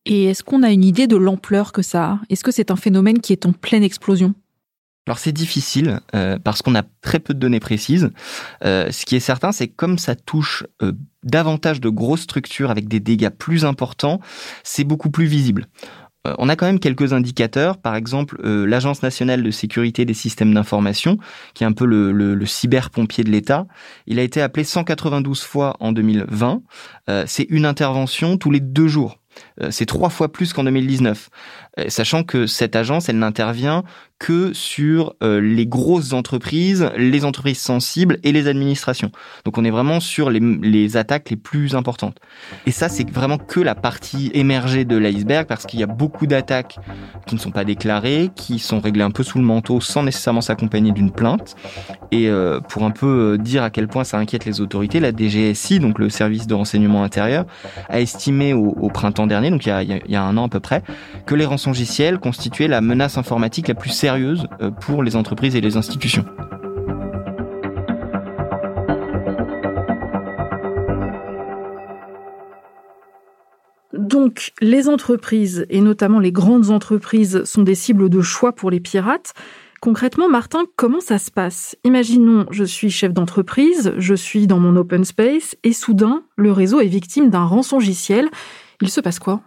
Et 0.06 0.24
est-ce 0.24 0.42
qu'on 0.42 0.62
a 0.62 0.72
une 0.72 0.84
idée 0.84 1.06
de 1.06 1.16
l'ampleur 1.16 1.70
que 1.70 1.82
ça 1.82 2.12
a? 2.12 2.20
Est-ce 2.30 2.42
que 2.42 2.50
c'est 2.50 2.70
un 2.70 2.76
phénomène 2.76 3.20
qui 3.20 3.32
est 3.34 3.44
en 3.44 3.52
pleine 3.52 3.84
explosion? 3.84 4.34
Alors 5.06 5.18
c'est 5.18 5.32
difficile 5.32 6.00
euh, 6.14 6.38
parce 6.42 6.62
qu'on 6.62 6.76
a 6.76 6.82
très 7.00 7.18
peu 7.18 7.34
de 7.34 7.38
données 7.40 7.60
précises. 7.60 8.10
Euh, 8.64 8.90
ce 8.92 9.04
qui 9.04 9.16
est 9.16 9.20
certain, 9.20 9.50
c'est 9.50 9.66
que 9.66 9.74
comme 9.74 9.98
ça 9.98 10.14
touche 10.14 10.64
euh, 10.80 10.92
davantage 11.24 11.80
de 11.80 11.88
grosses 11.88 12.22
structures 12.22 12.70
avec 12.70 12.86
des 12.86 13.00
dégâts 13.00 13.30
plus 13.30 13.64
importants, 13.64 14.20
c'est 14.62 14.84
beaucoup 14.84 15.10
plus 15.10 15.26
visible. 15.26 15.66
On 16.38 16.48
a 16.48 16.54
quand 16.54 16.66
même 16.66 16.78
quelques 16.78 17.12
indicateurs, 17.12 17.78
par 17.78 17.96
exemple 17.96 18.40
l'Agence 18.46 19.02
nationale 19.02 19.42
de 19.42 19.50
sécurité 19.50 20.04
des 20.04 20.14
systèmes 20.14 20.54
d'information, 20.54 21.18
qui 21.52 21.64
est 21.64 21.66
un 21.66 21.72
peu 21.72 21.84
le, 21.84 22.12
le, 22.12 22.36
le 22.36 22.46
cyber-pompier 22.46 23.24
de 23.24 23.30
l'État. 23.30 23.66
Il 24.06 24.20
a 24.20 24.22
été 24.22 24.40
appelé 24.40 24.62
192 24.62 25.42
fois 25.42 25.76
en 25.80 25.90
2020. 25.90 26.62
c'est 27.26 27.46
une 27.50 27.66
intervention 27.66 28.36
tous 28.36 28.52
les 28.52 28.60
deux 28.60 28.86
jours. 28.86 29.18
C'est 29.70 29.86
trois 29.86 30.10
fois 30.10 30.32
plus 30.32 30.52
qu'en 30.52 30.64
2019. 30.64 31.30
Sachant 31.88 32.22
que 32.22 32.46
cette 32.46 32.76
agence, 32.76 33.08
elle 33.08 33.18
n'intervient 33.18 33.82
que 34.22 34.52
sur 34.52 35.16
euh, 35.24 35.40
les 35.40 35.66
grosses 35.66 36.12
entreprises, 36.12 36.88
les 36.96 37.24
entreprises 37.24 37.58
sensibles 37.58 38.20
et 38.22 38.30
les 38.30 38.46
administrations. 38.46 39.10
Donc 39.44 39.58
on 39.58 39.64
est 39.64 39.70
vraiment 39.70 39.98
sur 39.98 40.30
les, 40.30 40.96
attaques 40.96 41.28
les 41.30 41.36
plus 41.36 41.74
importantes. 41.74 42.18
Et 42.64 42.70
ça, 42.70 42.88
c'est 42.88 43.10
vraiment 43.10 43.36
que 43.36 43.58
la 43.58 43.74
partie 43.74 44.30
émergée 44.32 44.84
de 44.84 44.96
l'iceberg 44.96 45.48
parce 45.48 45.66
qu'il 45.66 45.80
y 45.80 45.82
a 45.82 45.88
beaucoup 45.88 46.28
d'attaques 46.28 46.78
qui 47.26 47.34
ne 47.34 47.40
sont 47.40 47.50
pas 47.50 47.64
déclarées, 47.64 48.30
qui 48.36 48.60
sont 48.60 48.78
réglées 48.78 49.02
un 49.02 49.10
peu 49.10 49.24
sous 49.24 49.38
le 49.38 49.44
manteau 49.44 49.80
sans 49.80 50.04
nécessairement 50.04 50.40
s'accompagner 50.40 50.92
d'une 50.92 51.10
plainte. 51.10 51.56
Et 52.12 52.28
euh, 52.28 52.60
pour 52.60 52.84
un 52.84 52.92
peu 52.92 53.34
euh, 53.34 53.38
dire 53.38 53.64
à 53.64 53.70
quel 53.70 53.88
point 53.88 54.04
ça 54.04 54.18
inquiète 54.18 54.44
les 54.44 54.60
autorités, 54.60 55.00
la 55.00 55.10
DGSI, 55.10 55.80
donc 55.80 55.98
le 55.98 56.10
service 56.10 56.46
de 56.46 56.54
renseignement 56.54 57.02
intérieur, 57.02 57.44
a 57.88 58.00
estimé 58.00 58.52
au 58.54 58.88
printemps 58.88 59.26
dernier, 59.26 59.50
donc 59.52 59.66
il 59.66 60.02
y, 60.08 60.16
a, 60.16 60.22
un 60.22 60.36
an 60.36 60.46
à 60.46 60.48
peu 60.48 60.60
près, 60.60 60.82
que 61.26 61.34
les 61.34 61.44
rançongiciels 61.44 62.18
constituaient 62.18 62.68
la 62.68 62.80
menace 62.80 63.18
informatique 63.18 63.68
la 63.68 63.74
plus 63.74 63.90
sérieuse 63.90 64.46
euh, 64.60 64.70
pour 64.70 65.02
les 65.02 65.14
entreprises 65.14 65.54
et 65.54 65.60
les 65.60 65.76
institutions. 65.76 66.24
Donc, 73.92 74.52
les 74.60 74.88
entreprises, 74.88 75.66
et 75.68 75.80
notamment 75.80 76.18
les 76.18 76.32
grandes 76.32 76.70
entreprises, 76.70 77.44
sont 77.44 77.62
des 77.62 77.74
cibles 77.74 78.08
de 78.08 78.20
choix 78.20 78.52
pour 78.52 78.70
les 78.70 78.80
pirates. 78.80 79.32
Concrètement, 79.80 80.28
Martin, 80.28 80.60
comment 80.76 81.00
ça 81.00 81.18
se 81.18 81.30
passe? 81.30 81.76
Imaginons, 81.82 82.46
je 82.50 82.62
suis 82.62 82.90
chef 82.90 83.12
d'entreprise, 83.12 83.92
je 83.98 84.14
suis 84.14 84.46
dans 84.46 84.60
mon 84.60 84.76
open 84.76 85.04
space, 85.04 85.56
et 85.64 85.72
soudain, 85.72 86.22
le 86.36 86.52
réseau 86.52 86.80
est 86.80 86.86
victime 86.86 87.30
d'un 87.30 87.44
rançongiciel. 87.44 88.28
Il 88.82 88.88
se 88.88 89.00
passe 89.00 89.20
quoi? 89.20 89.42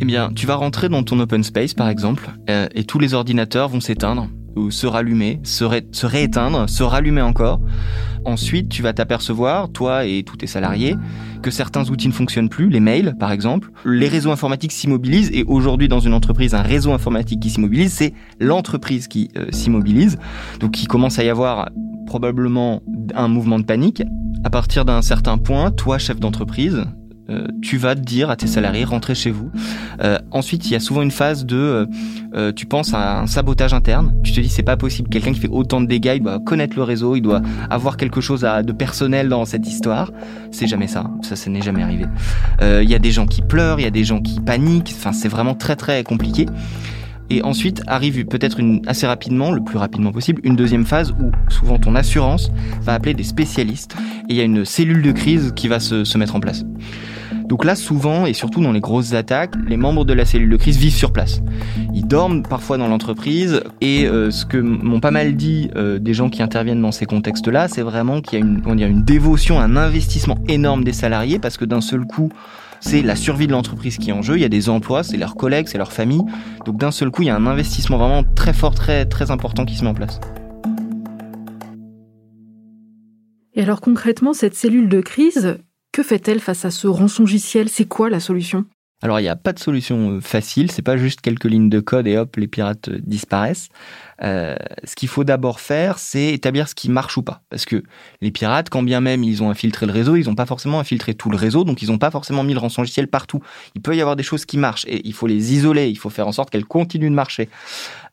Eh 0.00 0.04
bien, 0.04 0.30
tu 0.34 0.46
vas 0.46 0.56
rentrer 0.56 0.90
dans 0.90 1.02
ton 1.02 1.18
open 1.18 1.42
space, 1.42 1.72
par 1.72 1.88
exemple, 1.88 2.30
euh, 2.50 2.68
et 2.74 2.84
tous 2.84 2.98
les 2.98 3.14
ordinateurs 3.14 3.70
vont 3.70 3.80
s'éteindre 3.80 4.28
ou 4.54 4.70
se 4.70 4.86
rallumer, 4.86 5.40
se, 5.44 5.64
se 5.92 6.06
rééteindre, 6.06 6.68
se 6.68 6.82
rallumer 6.82 7.22
encore. 7.22 7.62
Ensuite, 8.26 8.68
tu 8.68 8.82
vas 8.82 8.92
t'apercevoir, 8.92 9.70
toi 9.70 10.04
et 10.04 10.24
tous 10.24 10.36
tes 10.36 10.46
salariés, 10.46 10.94
que 11.42 11.50
certains 11.50 11.88
outils 11.88 12.06
ne 12.06 12.12
fonctionnent 12.12 12.50
plus, 12.50 12.68
les 12.68 12.80
mails 12.80 13.14
par 13.18 13.32
exemple, 13.32 13.70
les 13.86 14.08
réseaux 14.08 14.30
informatiques 14.30 14.72
s'immobilisent 14.72 15.30
et 15.32 15.44
aujourd'hui 15.44 15.88
dans 15.88 16.00
une 16.00 16.12
entreprise, 16.12 16.54
un 16.54 16.62
réseau 16.62 16.92
informatique 16.92 17.40
qui 17.40 17.48
s'immobilise, 17.48 17.94
c'est 17.94 18.12
l'entreprise 18.40 19.08
qui 19.08 19.30
euh, 19.38 19.46
s'immobilise. 19.52 20.18
Donc 20.60 20.82
il 20.82 20.86
commence 20.86 21.18
à 21.18 21.24
y 21.24 21.30
avoir 21.30 21.70
probablement 22.06 22.82
un 23.14 23.28
mouvement 23.28 23.58
de 23.58 23.64
panique. 23.64 24.02
À 24.44 24.50
partir 24.50 24.84
d'un 24.84 25.00
certain 25.00 25.38
point, 25.38 25.70
toi 25.70 25.96
chef 25.96 26.20
d'entreprise, 26.20 26.84
euh, 27.30 27.46
tu 27.62 27.78
vas 27.78 27.94
te 27.94 28.00
dire 28.00 28.28
à 28.28 28.36
tes 28.36 28.46
salariés 28.46 28.84
rentrez 28.84 29.14
chez 29.14 29.30
vous. 29.30 29.50
Euh, 30.02 30.18
ensuite, 30.30 30.66
il 30.66 30.72
y 30.72 30.76
a 30.76 30.80
souvent 30.80 31.02
une 31.02 31.10
phase 31.10 31.46
de 31.46 31.88
euh, 32.34 32.52
tu 32.52 32.66
penses 32.66 32.92
à 32.92 33.20
un 33.20 33.26
sabotage 33.26 33.72
interne. 33.72 34.14
Tu 34.22 34.32
te 34.32 34.40
dis 34.40 34.48
c'est 34.48 34.62
pas 34.62 34.76
possible. 34.76 35.08
Quelqu'un 35.08 35.32
qui 35.32 35.40
fait 35.40 35.48
autant 35.48 35.80
de 35.80 35.86
dégâts, 35.86 36.14
il 36.16 36.22
doit 36.22 36.38
connaître 36.40 36.76
le 36.76 36.82
réseau, 36.82 37.16
il 37.16 37.22
doit 37.22 37.40
avoir 37.70 37.96
quelque 37.96 38.20
chose 38.20 38.44
à, 38.44 38.62
de 38.62 38.72
personnel 38.72 39.28
dans 39.28 39.44
cette 39.44 39.66
histoire. 39.66 40.10
C'est 40.50 40.66
jamais 40.66 40.86
ça. 40.86 41.04
Ça, 41.22 41.36
ça 41.36 41.50
n'est 41.50 41.62
jamais 41.62 41.82
arrivé. 41.82 42.04
Il 42.60 42.88
y 42.88 42.94
a 42.94 42.98
des 42.98 43.10
gens 43.10 43.26
qui 43.26 43.42
pleurent, 43.42 43.80
il 43.80 43.84
y 43.84 43.86
a 43.86 43.90
des 43.90 44.04
gens 44.04 44.20
qui 44.20 44.40
paniquent. 44.40 44.94
Enfin, 44.96 45.12
c'est 45.12 45.28
vraiment 45.28 45.54
très 45.54 45.76
très 45.76 46.04
compliqué. 46.04 46.46
Et 47.30 47.42
ensuite 47.42 47.82
arrive 47.86 48.26
peut-être 48.26 48.60
assez 48.86 49.06
rapidement, 49.06 49.50
le 49.50 49.62
plus 49.62 49.78
rapidement 49.78 50.12
possible, 50.12 50.42
une 50.44 50.56
deuxième 50.56 50.84
phase 50.84 51.12
où 51.12 51.30
souvent 51.48 51.78
ton 51.78 51.94
assurance 51.94 52.50
va 52.82 52.92
appeler 52.92 53.14
des 53.14 53.24
spécialistes 53.24 53.96
et 54.28 54.34
il 54.34 54.36
y 54.36 54.40
a 54.40 54.44
une 54.44 54.64
cellule 54.64 55.02
de 55.02 55.12
crise 55.12 55.52
qui 55.56 55.68
va 55.68 55.80
se, 55.80 56.04
se 56.04 56.18
mettre 56.18 56.36
en 56.36 56.40
place. 56.40 56.64
Donc 57.46 57.64
là, 57.64 57.74
souvent, 57.74 58.26
et 58.26 58.32
surtout 58.32 58.62
dans 58.62 58.72
les 58.72 58.80
grosses 58.80 59.12
attaques, 59.12 59.54
les 59.66 59.76
membres 59.76 60.04
de 60.04 60.12
la 60.12 60.24
cellule 60.24 60.50
de 60.50 60.56
crise 60.56 60.78
vivent 60.78 60.94
sur 60.94 61.12
place. 61.12 61.42
Ils 61.94 62.06
dorment 62.06 62.42
parfois 62.42 62.78
dans 62.78 62.88
l'entreprise, 62.88 63.62
et 63.80 64.06
euh, 64.06 64.30
ce 64.30 64.46
que 64.46 64.56
m'ont 64.56 65.00
pas 65.00 65.10
mal 65.10 65.36
dit 65.36 65.70
euh, 65.76 65.98
des 65.98 66.14
gens 66.14 66.30
qui 66.30 66.42
interviennent 66.42 66.80
dans 66.80 66.92
ces 66.92 67.06
contextes-là, 67.06 67.68
c'est 67.68 67.82
vraiment 67.82 68.20
qu'il 68.20 68.38
y 68.38 68.42
a 68.42 68.44
une, 68.44 68.62
on 68.66 68.78
une 68.78 69.04
dévotion, 69.04 69.60
un 69.60 69.76
investissement 69.76 70.38
énorme 70.48 70.84
des 70.84 70.92
salariés, 70.92 71.38
parce 71.38 71.56
que 71.56 71.64
d'un 71.64 71.80
seul 71.80 72.06
coup, 72.06 72.30
c'est 72.80 73.02
la 73.02 73.16
survie 73.16 73.46
de 73.46 73.52
l'entreprise 73.52 73.96
qui 73.98 74.10
est 74.10 74.12
en 74.12 74.22
jeu. 74.22 74.36
Il 74.36 74.42
y 74.42 74.44
a 74.44 74.50
des 74.50 74.68
emplois, 74.68 75.02
c'est 75.02 75.16
leurs 75.16 75.36
collègues, 75.36 75.68
c'est 75.68 75.78
leur 75.78 75.92
famille. 75.92 76.22
Donc 76.66 76.76
d'un 76.76 76.90
seul 76.90 77.10
coup, 77.10 77.22
il 77.22 77.26
y 77.26 77.30
a 77.30 77.36
un 77.36 77.46
investissement 77.46 77.96
vraiment 77.96 78.24
très 78.34 78.52
fort, 78.52 78.74
très 78.74 79.06
très 79.06 79.30
important 79.30 79.64
qui 79.64 79.76
se 79.76 79.84
met 79.84 79.90
en 79.90 79.94
place. 79.94 80.20
Et 83.54 83.62
alors 83.62 83.80
concrètement, 83.80 84.34
cette 84.34 84.54
cellule 84.54 84.88
de 84.88 85.00
crise, 85.00 85.58
que 85.94 86.02
fait-elle 86.02 86.40
face 86.40 86.64
à 86.64 86.72
ce 86.72 86.88
rançongiciel? 86.88 87.68
C'est 87.68 87.84
quoi 87.84 88.10
la 88.10 88.18
solution? 88.18 88.64
Alors 89.00 89.20
il 89.20 89.22
n'y 89.22 89.28
a 89.28 89.36
pas 89.36 89.52
de 89.52 89.60
solution 89.60 90.12
euh, 90.12 90.20
facile, 90.20 90.72
c'est 90.72 90.82
pas 90.82 90.96
juste 90.96 91.20
quelques 91.20 91.44
lignes 91.44 91.68
de 91.68 91.78
code 91.78 92.06
et 92.06 92.16
hop 92.16 92.34
les 92.36 92.48
pirates 92.48 92.88
euh, 92.88 92.98
disparaissent. 93.04 93.68
Euh, 94.22 94.56
ce 94.82 94.96
qu'il 94.96 95.08
faut 95.08 95.24
d'abord 95.24 95.60
faire, 95.60 95.98
c'est 95.98 96.32
établir 96.32 96.68
ce 96.68 96.74
qui 96.74 96.88
marche 96.88 97.16
ou 97.16 97.22
pas, 97.22 97.42
parce 97.50 97.64
que 97.64 97.82
les 98.22 98.30
pirates, 98.30 98.70
quand 98.70 98.82
bien 98.82 99.00
même 99.00 99.22
ils 99.22 99.42
ont 99.42 99.50
infiltré 99.50 99.86
le 99.86 99.92
réseau, 99.92 100.16
ils 100.16 100.24
n'ont 100.24 100.34
pas 100.34 100.46
forcément 100.46 100.80
infiltré 100.80 101.14
tout 101.14 101.30
le 101.30 101.36
réseau, 101.36 101.64
donc 101.64 101.82
ils 101.82 101.90
n'ont 101.90 101.98
pas 101.98 102.10
forcément 102.10 102.42
mis 102.42 102.54
le 102.54 102.60
rançongiciel 102.60 103.06
partout. 103.06 103.40
Il 103.76 103.82
peut 103.82 103.94
y 103.94 104.00
avoir 104.00 104.16
des 104.16 104.22
choses 104.22 104.46
qui 104.46 104.56
marchent 104.56 104.86
et 104.88 105.06
il 105.06 105.12
faut 105.12 105.26
les 105.26 105.52
isoler, 105.52 105.88
il 105.88 105.98
faut 105.98 106.10
faire 106.10 106.26
en 106.26 106.32
sorte 106.32 106.50
qu'elles 106.50 106.64
continuent 106.64 107.10
de 107.10 107.14
marcher. 107.14 107.48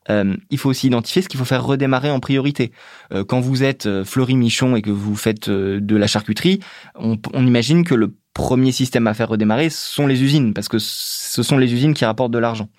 Euh, 0.10 0.36
il 0.50 0.58
faut 0.58 0.70
aussi 0.70 0.88
identifier 0.88 1.22
ce 1.22 1.30
qu'il 1.30 1.38
faut 1.38 1.46
faire 1.46 1.64
redémarrer 1.64 2.10
en 2.10 2.20
priorité. 2.20 2.72
Euh, 3.14 3.24
quand 3.24 3.40
vous 3.40 3.64
êtes 3.64 3.86
euh, 3.86 4.04
Fleury 4.04 4.36
Michon 4.36 4.76
et 4.76 4.82
que 4.82 4.90
vous 4.90 5.16
faites 5.16 5.50
de 5.50 5.96
la 5.96 6.08
charcuterie, 6.08 6.60
on, 6.96 7.18
imagine 7.34 7.84
que 7.84 7.96
le 7.96 8.16
premier 8.34 8.72
système 8.72 9.08
à 9.08 9.14
faire 9.14 9.30
redémarrer 9.30 9.70
sont 9.70 10.08
les 10.08 10.24
usines, 10.24 10.54
parce 10.54 10.68
que 10.68 10.78
ce 10.80 11.44
sont 11.44 11.58
les 11.58 11.74
usines 11.74 11.94
qui 11.94 12.06
rapportent 12.06 12.32
de 12.32 12.40
l'argent. 12.40 12.70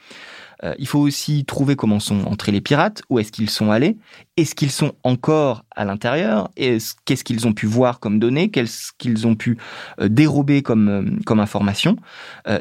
il 0.79 0.87
faut 0.87 1.01
aussi 1.01 1.45
trouver 1.45 1.77
comment 1.77 2.01
sont 2.01 2.25
entrés 2.25 2.53
les 2.53 2.61
pirates, 2.61 3.03
où 3.11 3.19
est-ce 3.19 3.33
qu'ils 3.33 3.51
sont 3.51 3.71
allés, 3.71 3.99
est-ce 4.37 4.55
qu'ils 4.55 4.71
sont 4.71 4.93
encore 5.03 5.65
à 5.77 5.85
l'intérieur, 5.85 6.51
qu'est-ce 6.57 7.25
qu'ils 7.25 7.47
ont 7.47 7.53
pu 7.53 7.67
voir 7.67 8.01
comme 8.01 8.19
données, 8.19 8.51
qu'est-ce 8.51 8.93
qu'ils 8.97 9.27
ont 9.27 9.35
pu 9.35 9.59
dérober 10.01 10.63
comme, 10.63 11.19
information. 11.29 11.97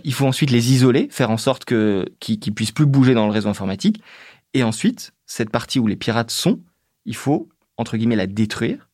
il 0.04 0.14
faut 0.14 0.28
ensuite 0.28 0.52
les 0.52 0.74
isoler, 0.74 1.08
faire 1.12 1.32
en 1.32 1.38
sorte 1.38 1.64
que 1.64 2.06
qu'ils 2.20 2.54
puissent 2.54 2.74
plus 2.74 2.88
bouger 2.88 3.14
dans 3.14 3.26
le 3.26 3.32
réseau 3.32 3.50
informatique. 3.50 4.02
Et 4.54 4.64
ensuite, 4.64 5.14
cette 5.26 5.50
partie 5.50 5.80
où 5.80 5.88
les 5.88 5.96
pirates 5.96 6.32
sont, 6.32 6.60
il 7.06 7.16
faut, 7.16 7.50
entre 7.78 7.98
guillemets, 7.98 8.16
la 8.16 8.28
détruire, 8.28 8.90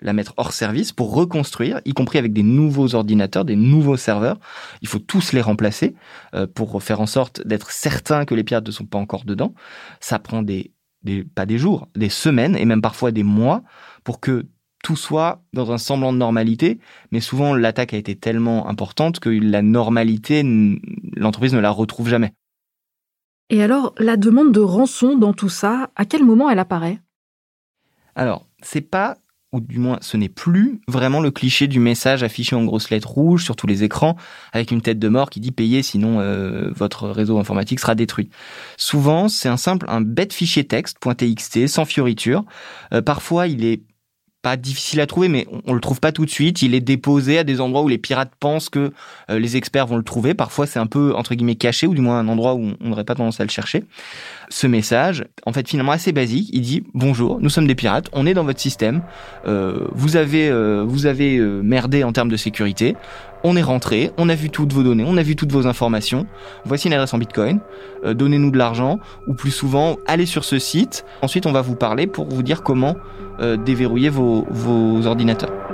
la 0.00 0.12
mettre 0.12 0.34
hors 0.36 0.52
service 0.52 0.92
pour 0.92 1.14
reconstruire, 1.14 1.80
y 1.84 1.92
compris 1.92 2.18
avec 2.18 2.32
des 2.32 2.42
nouveaux 2.42 2.94
ordinateurs, 2.94 3.44
des 3.44 3.56
nouveaux 3.56 3.96
serveurs. 3.96 4.40
Il 4.80 4.88
faut 4.88 4.98
tous 4.98 5.32
les 5.32 5.40
remplacer 5.40 5.94
euh, 6.34 6.46
pour 6.46 6.82
faire 6.82 7.00
en 7.00 7.06
sorte 7.06 7.46
d'être 7.46 7.70
certain 7.70 8.24
que 8.24 8.34
les 8.34 8.44
pirates 8.44 8.66
ne 8.66 8.72
sont 8.72 8.86
pas 8.86 8.98
encore 8.98 9.24
dedans. 9.24 9.54
Ça 10.00 10.18
prend 10.18 10.42
des, 10.42 10.72
des, 11.02 11.24
pas 11.24 11.46
des 11.46 11.58
jours, 11.58 11.88
des 11.94 12.08
semaines 12.08 12.56
et 12.56 12.64
même 12.64 12.82
parfois 12.82 13.12
des 13.12 13.22
mois 13.22 13.62
pour 14.04 14.20
que 14.20 14.46
tout 14.82 14.96
soit 14.96 15.44
dans 15.52 15.70
un 15.70 15.78
semblant 15.78 16.12
de 16.12 16.18
normalité, 16.18 16.80
mais 17.12 17.20
souvent 17.20 17.54
l'attaque 17.54 17.94
a 17.94 17.96
été 17.96 18.16
tellement 18.16 18.68
importante 18.68 19.20
que 19.20 19.30
la 19.30 19.62
normalité, 19.62 20.42
l'entreprise 21.14 21.54
ne 21.54 21.60
la 21.60 21.70
retrouve 21.70 22.08
jamais. 22.08 22.32
Et 23.50 23.62
alors, 23.62 23.94
la 23.98 24.16
demande 24.16 24.52
de 24.52 24.60
rançon 24.60 25.16
dans 25.16 25.32
tout 25.32 25.48
ça, 25.48 25.90
à 25.96 26.04
quel 26.04 26.24
moment 26.24 26.48
elle 26.48 26.58
apparaît? 26.58 27.00
Alors, 28.14 28.46
c'est 28.62 28.80
pas 28.80 29.16
ou 29.52 29.60
du 29.60 29.78
moins 29.78 29.98
ce 30.00 30.16
n'est 30.16 30.28
plus 30.30 30.80
vraiment 30.88 31.20
le 31.20 31.30
cliché 31.30 31.66
du 31.66 31.78
message 31.78 32.22
affiché 32.22 32.56
en 32.56 32.64
grosses 32.64 32.90
lettres 32.90 33.10
rouges 33.10 33.44
sur 33.44 33.54
tous 33.54 33.66
les 33.66 33.84
écrans 33.84 34.16
avec 34.52 34.70
une 34.70 34.80
tête 34.80 34.98
de 34.98 35.08
mort 35.08 35.30
qui 35.30 35.40
dit 35.40 35.52
payez 35.52 35.82
sinon 35.82 36.20
euh, 36.20 36.70
votre 36.74 37.08
réseau 37.08 37.38
informatique 37.38 37.78
sera 37.78 37.94
détruit. 37.94 38.30
Souvent 38.78 39.28
c'est 39.28 39.48
un 39.48 39.58
simple, 39.58 39.86
un 39.88 40.00
bête 40.00 40.32
fichier 40.32 40.64
texte 40.64 40.96
.txt 41.00 41.66
sans 41.66 41.84
fioriture. 41.84 42.44
Euh, 42.94 43.02
parfois 43.02 43.46
il 43.46 43.64
est 43.64 43.82
pas 44.42 44.56
difficile 44.56 45.00
à 45.00 45.06
trouver, 45.06 45.28
mais 45.28 45.46
on, 45.66 45.72
le 45.72 45.80
trouve 45.80 46.00
pas 46.00 46.10
tout 46.10 46.24
de 46.24 46.30
suite. 46.30 46.62
Il 46.62 46.74
est 46.74 46.80
déposé 46.80 47.38
à 47.38 47.44
des 47.44 47.60
endroits 47.60 47.82
où 47.82 47.88
les 47.88 47.98
pirates 47.98 48.32
pensent 48.38 48.68
que 48.68 48.92
euh, 49.30 49.38
les 49.38 49.56
experts 49.56 49.86
vont 49.86 49.96
le 49.96 50.02
trouver. 50.02 50.34
Parfois, 50.34 50.66
c'est 50.66 50.80
un 50.80 50.86
peu 50.86 51.14
entre 51.14 51.34
guillemets 51.34 51.54
caché, 51.54 51.86
ou 51.86 51.94
du 51.94 52.00
moins 52.00 52.18
un 52.18 52.28
endroit 52.28 52.54
où 52.54 52.72
on 52.80 52.88
n'aurait 52.88 53.04
pas 53.04 53.14
tendance 53.14 53.40
à 53.40 53.44
le 53.44 53.50
chercher. 53.50 53.84
Ce 54.48 54.66
message, 54.66 55.24
en 55.46 55.52
fait, 55.52 55.68
finalement 55.68 55.92
assez 55.92 56.10
basique. 56.10 56.50
Il 56.52 56.62
dit 56.62 56.82
bonjour, 56.92 57.38
nous 57.40 57.50
sommes 57.50 57.68
des 57.68 57.76
pirates, 57.76 58.08
on 58.12 58.26
est 58.26 58.34
dans 58.34 58.44
votre 58.44 58.60
système. 58.60 59.02
Euh, 59.46 59.86
vous 59.92 60.16
avez, 60.16 60.48
euh, 60.48 60.84
vous 60.86 61.06
avez 61.06 61.38
merdé 61.38 62.02
en 62.02 62.12
termes 62.12 62.30
de 62.30 62.36
sécurité 62.36 62.96
on 63.44 63.56
est 63.56 63.62
rentré, 63.62 64.10
on 64.18 64.28
a 64.28 64.34
vu 64.34 64.50
toutes 64.50 64.72
vos 64.72 64.82
données, 64.82 65.04
on 65.06 65.16
a 65.16 65.22
vu 65.22 65.36
toutes 65.36 65.52
vos 65.52 65.66
informations. 65.66 66.26
Voici 66.64 66.88
une 66.88 66.94
adresse 66.94 67.14
en 67.14 67.18
Bitcoin. 67.18 67.60
Euh, 68.04 68.14
donnez-nous 68.14 68.50
de 68.50 68.58
l'argent 68.58 68.98
ou 69.26 69.34
plus 69.34 69.50
souvent, 69.50 69.96
allez 70.06 70.26
sur 70.26 70.44
ce 70.44 70.58
site. 70.58 71.04
Ensuite, 71.22 71.46
on 71.46 71.52
va 71.52 71.62
vous 71.62 71.76
parler 71.76 72.06
pour 72.06 72.28
vous 72.28 72.42
dire 72.42 72.62
comment 72.62 72.96
euh, 73.40 73.56
déverrouiller 73.56 74.08
vos, 74.08 74.46
vos 74.50 75.06
ordinateurs. 75.06 75.71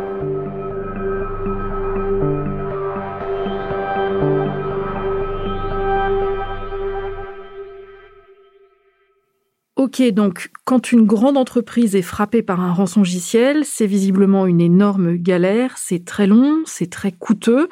Ok, 9.88 10.02
donc 10.10 10.50
quand 10.66 10.92
une 10.92 11.06
grande 11.06 11.38
entreprise 11.38 11.96
est 11.96 12.02
frappée 12.02 12.42
par 12.42 12.60
un 12.60 12.74
rançongiciel, 12.74 13.64
c'est 13.64 13.86
visiblement 13.86 14.46
une 14.46 14.60
énorme 14.60 15.16
galère, 15.16 15.78
c'est 15.78 16.04
très 16.04 16.26
long, 16.26 16.58
c'est 16.66 16.90
très 16.90 17.10
coûteux. 17.10 17.70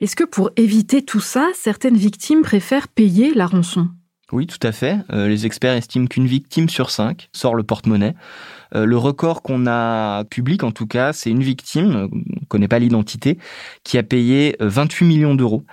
Est-ce 0.00 0.16
que 0.16 0.24
pour 0.24 0.50
éviter 0.56 1.02
tout 1.02 1.20
ça, 1.20 1.50
certaines 1.52 1.98
victimes 1.98 2.40
préfèrent 2.40 2.88
payer 2.88 3.34
la 3.34 3.44
rançon? 3.44 3.90
Oui, 4.32 4.46
tout 4.46 4.66
à 4.66 4.72
fait. 4.72 4.96
Euh, 5.12 5.28
les 5.28 5.44
experts 5.44 5.74
estiment 5.74 6.06
qu'une 6.06 6.26
victime 6.26 6.70
sur 6.70 6.88
cinq 6.88 7.28
sort 7.34 7.54
le 7.54 7.64
porte-monnaie. 7.64 8.14
Euh, 8.74 8.84
le 8.84 8.96
record 8.96 9.42
qu'on 9.42 9.66
a 9.66 10.24
public, 10.24 10.64
en 10.64 10.72
tout 10.72 10.86
cas, 10.86 11.12
c'est 11.12 11.30
une 11.30 11.42
victime, 11.42 12.08
on 12.12 12.44
connaît 12.46 12.68
pas 12.68 12.78
l'identité, 12.78 13.38
qui 13.84 13.98
a 13.98 14.02
payé 14.02 14.56
28 14.60 15.04
euh, 15.04 15.08
millions 15.08 15.34
d'euros. 15.34 15.64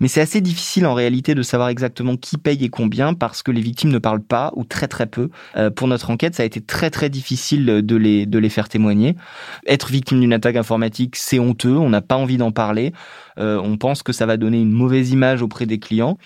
Mais 0.00 0.08
c'est 0.08 0.20
assez 0.20 0.40
difficile 0.40 0.86
en 0.86 0.94
réalité 0.94 1.34
de 1.34 1.42
savoir 1.42 1.68
exactement 1.68 2.16
qui 2.16 2.38
paye 2.38 2.64
et 2.64 2.68
combien 2.68 3.14
parce 3.14 3.42
que 3.42 3.50
les 3.50 3.60
victimes 3.60 3.90
ne 3.90 3.98
parlent 3.98 4.22
pas 4.22 4.52
ou 4.56 4.64
très 4.64 4.88
très 4.88 5.06
peu. 5.06 5.30
pour 5.76 5.88
notre 5.88 6.10
enquête, 6.10 6.34
ça 6.34 6.42
a 6.42 6.46
été 6.46 6.60
très 6.60 6.90
très 6.90 7.08
difficile 7.08 7.66
de 7.66 7.96
les, 7.96 8.26
de 8.26 8.38
les 8.38 8.48
faire 8.48 8.68
témoigner. 8.68 9.16
Être 9.66 9.90
victime 9.90 10.20
d'une 10.20 10.32
attaque 10.32 10.56
informatique, 10.56 11.16
c'est 11.16 11.38
honteux, 11.38 11.76
on 11.76 11.90
n'a 11.90 12.00
pas 12.00 12.16
envie 12.16 12.36
d'en 12.36 12.52
parler. 12.52 12.92
on 13.36 13.76
pense 13.76 14.02
que 14.02 14.12
ça 14.12 14.26
va 14.26 14.36
donner 14.36 14.60
une 14.60 14.72
mauvaise 14.72 15.10
image 15.10 15.42
auprès 15.42 15.66
des 15.66 15.78
clients. 15.78 16.18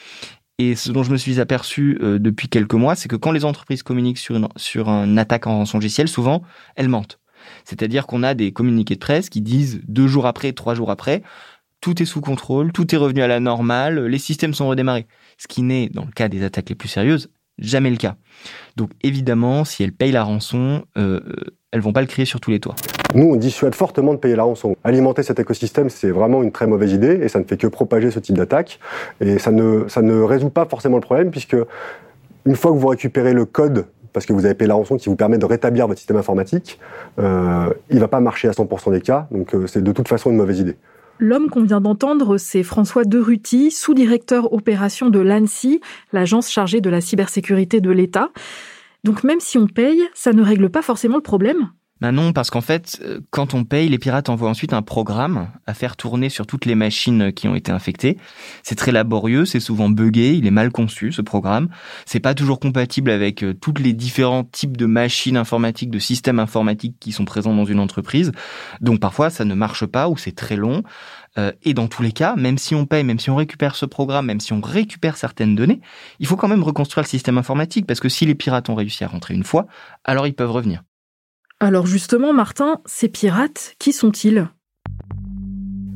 Et 0.58 0.76
ce 0.76 0.92
dont 0.92 1.02
je 1.02 1.10
me 1.10 1.16
suis 1.16 1.40
aperçu 1.40 1.98
euh, 2.00 2.18
depuis 2.18 2.48
quelques 2.48 2.74
mois, 2.74 2.94
c'est 2.94 3.08
que 3.08 3.16
quand 3.16 3.32
les 3.32 3.44
entreprises 3.44 3.82
communiquent 3.82 4.18
sur 4.18 4.36
une, 4.36 4.48
sur 4.56 4.88
un 4.88 5.16
attaque 5.16 5.46
en 5.46 5.58
rançongiciel, 5.58 6.06
souvent, 6.06 6.42
elles 6.76 6.88
mentent. 6.88 7.18
C'est-à-dire 7.64 8.06
qu'on 8.06 8.22
a 8.22 8.34
des 8.34 8.52
communiqués 8.52 8.94
de 8.94 9.00
presse 9.00 9.28
qui 9.28 9.40
disent 9.40 9.80
deux 9.88 10.06
jours 10.06 10.26
après, 10.26 10.52
trois 10.52 10.74
jours 10.74 10.90
après, 10.90 11.22
tout 11.80 12.00
est 12.00 12.06
sous 12.06 12.20
contrôle, 12.20 12.72
tout 12.72 12.94
est 12.94 12.98
revenu 12.98 13.20
à 13.20 13.26
la 13.26 13.40
normale, 13.40 14.06
les 14.06 14.18
systèmes 14.18 14.54
sont 14.54 14.68
redémarrés. 14.68 15.06
Ce 15.38 15.48
qui 15.48 15.62
n'est, 15.62 15.88
dans 15.88 16.04
le 16.04 16.12
cas 16.12 16.28
des 16.28 16.42
attaques 16.44 16.68
les 16.68 16.74
plus 16.74 16.88
sérieuses, 16.88 17.30
jamais 17.58 17.90
le 17.90 17.96
cas. 17.96 18.16
Donc 18.76 18.90
évidemment, 19.02 19.64
si 19.64 19.82
elles 19.82 19.92
payent 19.92 20.12
la 20.12 20.22
rançon, 20.22 20.86
euh, 20.96 21.20
elles 21.72 21.80
vont 21.80 21.92
pas 21.92 22.00
le 22.00 22.06
crier 22.06 22.26
sur 22.26 22.40
tous 22.40 22.50
les 22.50 22.60
toits. 22.60 22.76
Nous, 23.14 23.26
on 23.26 23.36
dissuade 23.36 23.76
fortement 23.76 24.12
de 24.12 24.18
payer 24.18 24.34
la 24.34 24.42
rançon. 24.42 24.76
Alimenter 24.82 25.22
cet 25.22 25.38
écosystème, 25.38 25.88
c'est 25.88 26.10
vraiment 26.10 26.42
une 26.42 26.50
très 26.50 26.66
mauvaise 26.66 26.92
idée 26.92 27.20
et 27.22 27.28
ça 27.28 27.38
ne 27.38 27.44
fait 27.44 27.56
que 27.56 27.68
propager 27.68 28.10
ce 28.10 28.18
type 28.18 28.36
d'attaque. 28.36 28.80
Et 29.20 29.38
ça 29.38 29.52
ne, 29.52 30.20
résout 30.22 30.50
pas 30.50 30.64
forcément 30.64 30.96
le 30.96 31.02
problème 31.02 31.30
puisque 31.30 31.56
une 32.44 32.56
fois 32.56 32.72
que 32.72 32.76
vous 32.76 32.88
récupérez 32.88 33.32
le 33.32 33.44
code 33.44 33.86
parce 34.12 34.26
que 34.26 34.32
vous 34.32 34.44
avez 34.44 34.54
payé 34.54 34.68
la 34.68 34.74
rançon 34.74 34.96
qui 34.96 35.08
vous 35.08 35.16
permet 35.16 35.38
de 35.38 35.46
rétablir 35.46 35.86
votre 35.86 35.98
système 35.98 36.16
informatique, 36.16 36.78
euh, 37.18 37.72
il 37.90 37.96
ne 37.96 38.00
va 38.00 38.08
pas 38.08 38.20
marcher 38.20 38.48
à 38.48 38.52
100% 38.52 38.92
des 38.92 39.00
cas. 39.00 39.26
Donc 39.30 39.54
euh, 39.54 39.66
c'est 39.66 39.82
de 39.82 39.92
toute 39.92 40.08
façon 40.08 40.30
une 40.30 40.36
mauvaise 40.36 40.60
idée. 40.60 40.76
L'homme 41.20 41.48
qu'on 41.48 41.62
vient 41.62 41.80
d'entendre, 41.80 42.38
c'est 42.38 42.64
François 42.64 43.04
Deruty, 43.04 43.70
sous-directeur 43.70 44.52
opération 44.52 45.10
de 45.10 45.20
l'ANSI, 45.20 45.80
l'agence 46.12 46.50
chargée 46.50 46.80
de 46.80 46.90
la 46.90 47.00
cybersécurité 47.00 47.80
de 47.80 47.90
l'État. 47.90 48.30
Donc 49.04 49.22
même 49.22 49.40
si 49.40 49.58
on 49.58 49.66
paye, 49.66 50.02
ça 50.14 50.32
ne 50.32 50.42
règle 50.42 50.70
pas 50.70 50.82
forcément 50.82 51.16
le 51.16 51.22
problème 51.22 51.70
ben 52.04 52.12
non, 52.12 52.34
parce 52.34 52.50
qu'en 52.50 52.60
fait, 52.60 53.00
euh, 53.02 53.20
quand 53.30 53.54
on 53.54 53.64
paye, 53.64 53.88
les 53.88 53.96
pirates 53.96 54.28
envoient 54.28 54.50
ensuite 54.50 54.74
un 54.74 54.82
programme 54.82 55.48
à 55.66 55.72
faire 55.72 55.96
tourner 55.96 56.28
sur 56.28 56.46
toutes 56.46 56.66
les 56.66 56.74
machines 56.74 57.32
qui 57.32 57.48
ont 57.48 57.54
été 57.54 57.72
infectées. 57.72 58.18
C'est 58.62 58.74
très 58.74 58.92
laborieux, 58.92 59.46
c'est 59.46 59.58
souvent 59.58 59.88
buggé, 59.88 60.34
il 60.34 60.46
est 60.46 60.50
mal 60.50 60.70
conçu 60.70 61.12
ce 61.12 61.22
programme. 61.22 61.70
C'est 62.04 62.20
pas 62.20 62.34
toujours 62.34 62.60
compatible 62.60 63.10
avec 63.10 63.42
euh, 63.42 63.54
tous 63.54 63.72
les 63.80 63.94
différents 63.94 64.44
types 64.44 64.76
de 64.76 64.84
machines 64.84 65.38
informatiques, 65.38 65.88
de 65.88 65.98
systèmes 65.98 66.40
informatiques 66.40 66.96
qui 67.00 67.10
sont 67.10 67.24
présents 67.24 67.54
dans 67.54 67.64
une 67.64 67.80
entreprise. 67.80 68.32
Donc 68.82 69.00
parfois, 69.00 69.30
ça 69.30 69.46
ne 69.46 69.54
marche 69.54 69.86
pas 69.86 70.10
ou 70.10 70.18
c'est 70.18 70.36
très 70.36 70.56
long. 70.56 70.82
Euh, 71.38 71.52
et 71.62 71.72
dans 71.72 71.88
tous 71.88 72.02
les 72.02 72.12
cas, 72.12 72.36
même 72.36 72.58
si 72.58 72.74
on 72.74 72.84
paye, 72.84 73.02
même 73.02 73.18
si 73.18 73.30
on 73.30 73.36
récupère 73.36 73.76
ce 73.76 73.86
programme, 73.86 74.26
même 74.26 74.40
si 74.40 74.52
on 74.52 74.60
récupère 74.60 75.16
certaines 75.16 75.54
données, 75.54 75.80
il 76.18 76.26
faut 76.26 76.36
quand 76.36 76.48
même 76.48 76.64
reconstruire 76.64 77.04
le 77.04 77.08
système 77.08 77.38
informatique 77.38 77.86
parce 77.86 78.00
que 78.00 78.10
si 78.10 78.26
les 78.26 78.34
pirates 78.34 78.68
ont 78.68 78.74
réussi 78.74 79.04
à 79.04 79.08
rentrer 79.08 79.32
une 79.32 79.44
fois, 79.44 79.66
alors 80.04 80.26
ils 80.26 80.34
peuvent 80.34 80.52
revenir. 80.52 80.82
Alors 81.64 81.86
justement, 81.86 82.34
Martin, 82.34 82.82
ces 82.84 83.08
pirates, 83.08 83.74
qui 83.78 83.94
sont-ils? 83.94 84.50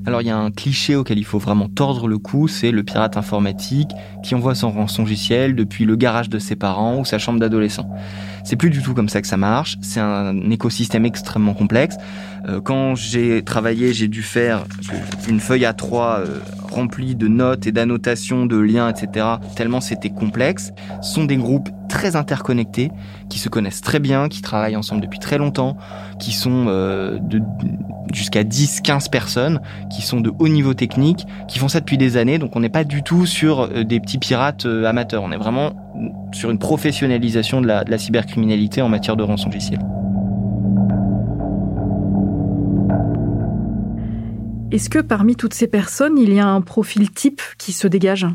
Alors 0.07 0.23
il 0.23 0.27
y 0.27 0.31
a 0.31 0.39
un 0.39 0.51
cliché 0.51 0.97
auquel 0.97 1.19
il 1.19 1.27
faut 1.27 1.39
vraiment 1.39 1.69
tordre 1.69 2.09
le 2.09 2.17
cou, 2.17 2.49
c'est 2.49 2.71
le 2.71 2.83
pirate 2.83 3.19
informatique 3.19 3.91
qui 4.25 4.35
envoie 4.35 4.55
son 4.55 4.71
rançongiciel 4.71 5.55
depuis 5.55 5.85
le 5.85 5.95
garage 5.95 6.31
de 6.31 6.39
ses 6.39 6.57
parents 6.57 7.01
ou 7.01 7.05
sa 7.05 7.19
chambre 7.19 7.39
d'adolescent. 7.39 7.87
C'est 8.45 8.57
plus 8.57 8.71
du 8.71 8.83
tout 8.83 8.95
comme 8.95 9.11
ça 9.11 9.21
que 9.21 9.27
ça 9.27 9.37
marche, 9.37 9.77
c'est 9.83 10.01
un 10.01 10.51
écosystème 10.51 11.05
extrêmement 11.05 11.53
complexe. 11.53 11.97
Euh, 12.49 12.63
quand 12.63 12.95
j'ai 12.95 13.45
travaillé, 13.45 13.93
j'ai 13.93 14.09
dû 14.09 14.23
faire 14.23 14.65
une 15.29 15.41
feuille 15.41 15.67
à 15.67 15.75
3 15.75 16.21
euh, 16.21 16.39
remplie 16.71 17.15
de 17.15 17.29
notes 17.29 17.67
et 17.67 17.73
d'annotations, 17.73 18.47
de 18.47 18.57
liens, 18.57 18.89
etc. 18.89 19.27
Tellement 19.57 19.83
c'était 19.83 20.09
complexe. 20.09 20.73
Ce 21.03 21.13
sont 21.13 21.27
des 21.27 21.37
groupes 21.37 21.69
très 21.91 22.17
interconnectés, 22.17 22.91
qui 23.29 23.39
se 23.39 23.49
connaissent 23.49 23.81
très 23.81 23.99
bien, 23.99 24.29
qui 24.29 24.43
travaillent 24.43 24.77
ensemble 24.77 25.01
depuis 25.01 25.19
très 25.19 25.39
longtemps, 25.39 25.77
qui 26.19 26.33
sont 26.33 26.67
euh, 26.69 27.19
de, 27.21 27.41
jusqu'à 28.13 28.45
10, 28.45 28.81
15 28.81 29.09
personnes, 29.09 29.61
qui 29.91 30.03
sont 30.03 30.21
de 30.21 30.33
haut 30.39 30.49
niveau 30.49 30.75
technique, 30.75 31.27
qui 31.47 31.59
font 31.59 31.69
ça 31.69 31.81
depuis 31.81 31.99
des 31.99 32.17
années. 32.17 32.39
Donc 32.39 32.57
on 32.57 32.61
n'est 32.61 32.69
pas 32.69 32.85
du 32.85 33.03
tout 33.03 33.27
sur 33.27 33.69
des 33.85 34.01
petits 34.01 34.19
pirates 34.19 34.67
amateurs. 34.67 35.23
On 35.23 35.33
est 35.33 35.37
vraiment 35.37 35.73
sur 36.33 36.51
une 36.51 36.59
professionnalisation 36.59 37.61
de 37.61 37.67
la, 37.67 37.85
de 37.85 37.91
la 37.91 37.99
cybercriminalité 37.99 38.83
en 38.83 38.89
matière 38.89 39.17
de 39.17 39.23
rançon 39.23 39.49
logiciel. 39.49 39.81
Est-ce 44.71 44.91
que 44.91 44.99
parmi 44.99 45.35
toutes 45.35 45.55
ces 45.55 45.67
personnes, 45.67 46.19
il 46.19 46.33
y 46.33 46.41
a 46.41 46.47
un 46.47 46.61
profil 46.61 47.11
type 47.11 47.41
qui 47.57 47.73
se 47.73 47.89
dégage? 47.89 48.27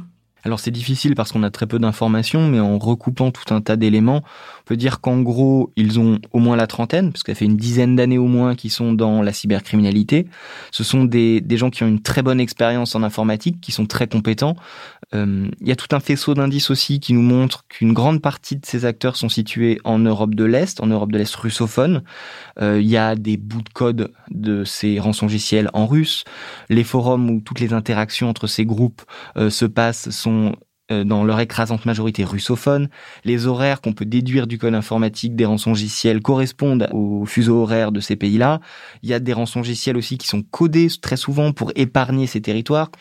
Alors 0.43 0.59
c'est 0.59 0.71
difficile 0.71 1.15
parce 1.15 1.31
qu'on 1.31 1.43
a 1.43 1.51
très 1.51 1.67
peu 1.67 1.79
d'informations, 1.79 2.49
mais 2.49 2.59
en 2.59 2.77
recoupant 2.79 3.31
tout 3.31 3.53
un 3.53 3.61
tas 3.61 3.75
d'éléments, 3.75 4.23
on 4.63 4.65
peut 4.65 4.77
dire 4.77 5.01
qu'en 5.01 5.19
gros, 5.21 5.73
ils 5.75 5.99
ont 5.99 6.19
au 6.31 6.39
moins 6.39 6.55
la 6.55 6.67
trentaine, 6.67 7.11
parce 7.11 7.23
ça 7.25 7.35
fait 7.35 7.43
une 7.43 7.57
dizaine 7.57 7.97
d'années 7.97 8.17
au 8.17 8.27
moins 8.27 8.55
qu'ils 8.55 8.71
sont 8.71 8.93
dans 8.93 9.21
la 9.21 9.33
cybercriminalité. 9.33 10.25
Ce 10.71 10.85
sont 10.85 11.03
des, 11.03 11.41
des 11.41 11.57
gens 11.57 11.69
qui 11.69 11.83
ont 11.83 11.87
une 11.87 12.01
très 12.01 12.21
bonne 12.21 12.39
expérience 12.39 12.95
en 12.95 13.03
informatique, 13.03 13.59
qui 13.59 13.73
sont 13.73 13.85
très 13.85 14.07
compétents. 14.07 14.55
Euh, 15.13 15.49
il 15.59 15.67
y 15.67 15.71
a 15.73 15.75
tout 15.75 15.93
un 15.93 15.99
faisceau 15.99 16.33
d'indices 16.33 16.69
aussi 16.69 17.01
qui 17.01 17.11
nous 17.11 17.21
montre 17.21 17.65
qu'une 17.67 17.91
grande 17.91 18.21
partie 18.21 18.55
de 18.55 18.65
ces 18.65 18.85
acteurs 18.85 19.17
sont 19.17 19.27
situés 19.27 19.81
en 19.83 19.99
Europe 19.99 20.33
de 20.33 20.45
l'Est, 20.45 20.79
en 20.81 20.87
Europe 20.87 21.11
de 21.11 21.17
l'Est 21.17 21.35
russophone. 21.35 22.01
Euh, 22.61 22.79
il 22.79 22.87
y 22.87 22.95
a 22.95 23.15
des 23.15 23.35
bouts 23.35 23.63
de 23.63 23.69
code 23.69 24.13
de 24.31 24.63
ces 24.63 24.97
rançongiciels 24.97 25.69
en 25.73 25.87
russe. 25.87 26.23
Les 26.69 26.85
forums 26.85 27.29
où 27.29 27.41
toutes 27.41 27.59
les 27.59 27.73
interactions 27.73 28.29
entre 28.29 28.47
ces 28.47 28.65
groupes 28.65 29.01
euh, 29.35 29.49
se 29.49 29.65
passent 29.65 30.09
sont 30.09 30.55
dans 30.89 31.23
leur 31.23 31.39
écrasante 31.39 31.85
majorité 31.85 32.23
russophone. 32.23 32.89
Les 33.23 33.47
horaires 33.47 33.81
qu'on 33.81 33.93
peut 33.93 34.05
déduire 34.05 34.47
du 34.47 34.57
code 34.57 34.75
informatique 34.75 35.35
des 35.35 35.45
rançongiciels 35.45 36.21
correspondent 36.21 36.89
aux 36.91 37.25
fuseaux 37.25 37.61
horaires 37.61 37.91
de 37.91 37.99
ces 37.99 38.15
pays-là. 38.15 38.59
Il 39.01 39.09
y 39.09 39.13
a 39.13 39.19
des 39.19 39.33
rançongiciels 39.33 39.97
aussi 39.97 40.17
qui 40.17 40.27
sont 40.27 40.41
codés 40.41 40.87
très 41.01 41.17
souvent 41.17 41.53
pour 41.53 41.71
épargner 41.75 42.27
ces 42.27 42.41
territoires. 42.41 42.91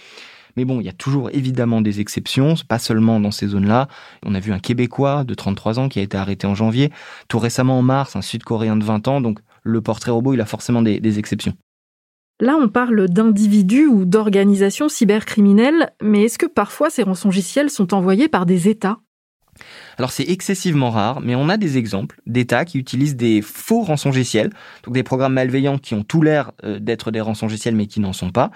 Mais 0.56 0.64
bon, 0.64 0.80
il 0.80 0.84
y 0.84 0.88
a 0.88 0.92
toujours 0.92 1.30
évidemment 1.32 1.80
des 1.80 2.00
exceptions, 2.00 2.54
pas 2.68 2.78
seulement 2.78 3.20
dans 3.20 3.30
ces 3.30 3.48
zones-là. 3.48 3.88
On 4.24 4.34
a 4.34 4.40
vu 4.40 4.52
un 4.52 4.58
Québécois 4.58 5.24
de 5.24 5.34
33 5.34 5.78
ans 5.78 5.88
qui 5.88 5.98
a 5.98 6.02
été 6.02 6.16
arrêté 6.16 6.46
en 6.46 6.54
janvier. 6.54 6.90
Tout 7.28 7.38
récemment 7.38 7.78
en 7.78 7.82
mars, 7.82 8.16
un 8.16 8.22
Sud-Coréen 8.22 8.76
de 8.76 8.84
20 8.84 9.08
ans. 9.08 9.20
Donc 9.20 9.40
le 9.62 9.80
portrait 9.80 10.10
robot, 10.10 10.34
il 10.34 10.40
a 10.40 10.46
forcément 10.46 10.82
des 10.82 11.18
exceptions. 11.18 11.54
Là, 12.40 12.56
on 12.56 12.68
parle 12.68 13.08
d'individus 13.08 13.86
ou 13.86 14.04
d'organisations 14.04 14.88
cybercriminelles, 14.88 15.92
mais 16.02 16.24
est-ce 16.24 16.38
que 16.38 16.46
parfois 16.46 16.90
ces 16.90 17.02
rançongiciels 17.02 17.70
sont 17.70 17.94
envoyés 17.94 18.28
par 18.28 18.46
des 18.46 18.68
États? 18.68 18.98
Alors 19.98 20.10
c'est 20.10 20.28
excessivement 20.28 20.90
rare, 20.90 21.20
mais 21.20 21.34
on 21.34 21.48
a 21.48 21.56
des 21.56 21.78
exemples 21.78 22.20
d'États 22.26 22.64
qui 22.64 22.78
utilisent 22.78 23.16
des 23.16 23.42
faux 23.42 23.82
rançongiciels, 23.82 24.50
donc 24.84 24.94
des 24.94 25.02
programmes 25.02 25.34
malveillants 25.34 25.78
qui 25.78 25.94
ont 25.94 26.02
tout 26.02 26.22
l'air 26.22 26.52
euh, 26.64 26.78
d'être 26.78 27.10
des 27.10 27.20
rançongiciels 27.20 27.76
mais 27.76 27.86
qui 27.86 28.00
n'en 28.00 28.12
sont 28.12 28.30
pas. 28.30 28.50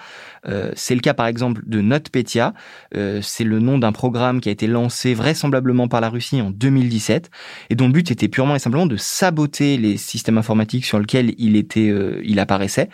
Euh, 0.49 0.73
c'est 0.75 0.95
le 0.95 1.01
cas 1.01 1.15
par 1.15 1.27
exemple 1.27 1.63
de 1.67 1.81
NotPetya, 1.81 2.55
euh, 2.95 3.21
c'est 3.23 3.45
le 3.45 3.59
nom 3.59 3.79
d'un 3.79 3.93
programme 3.93 4.41
qui 4.41 4.49
a 4.49 4.53
été 4.53 4.67
lancé 4.67 5.15
vraisemblablement 5.15 5.89
par 5.89 6.01
la 6.01 6.09
Russie 6.09 6.41
en 6.41 6.51
2017 6.51 7.31
et 7.71 7.75
dont 7.75 7.87
le 7.87 7.93
but 7.93 8.11
était 8.11 8.29
purement 8.29 8.57
et 8.57 8.59
simplement 8.59 8.87
de 8.87 8.97
saboter 8.97 9.77
les 9.77 9.97
systèmes 9.97 10.39
informatiques 10.39 10.85
sur 10.85 10.99
lesquels 10.99 11.35
il 11.39 11.57
était, 11.57 11.93
il 12.25 12.39
apparaissait. 12.39 12.89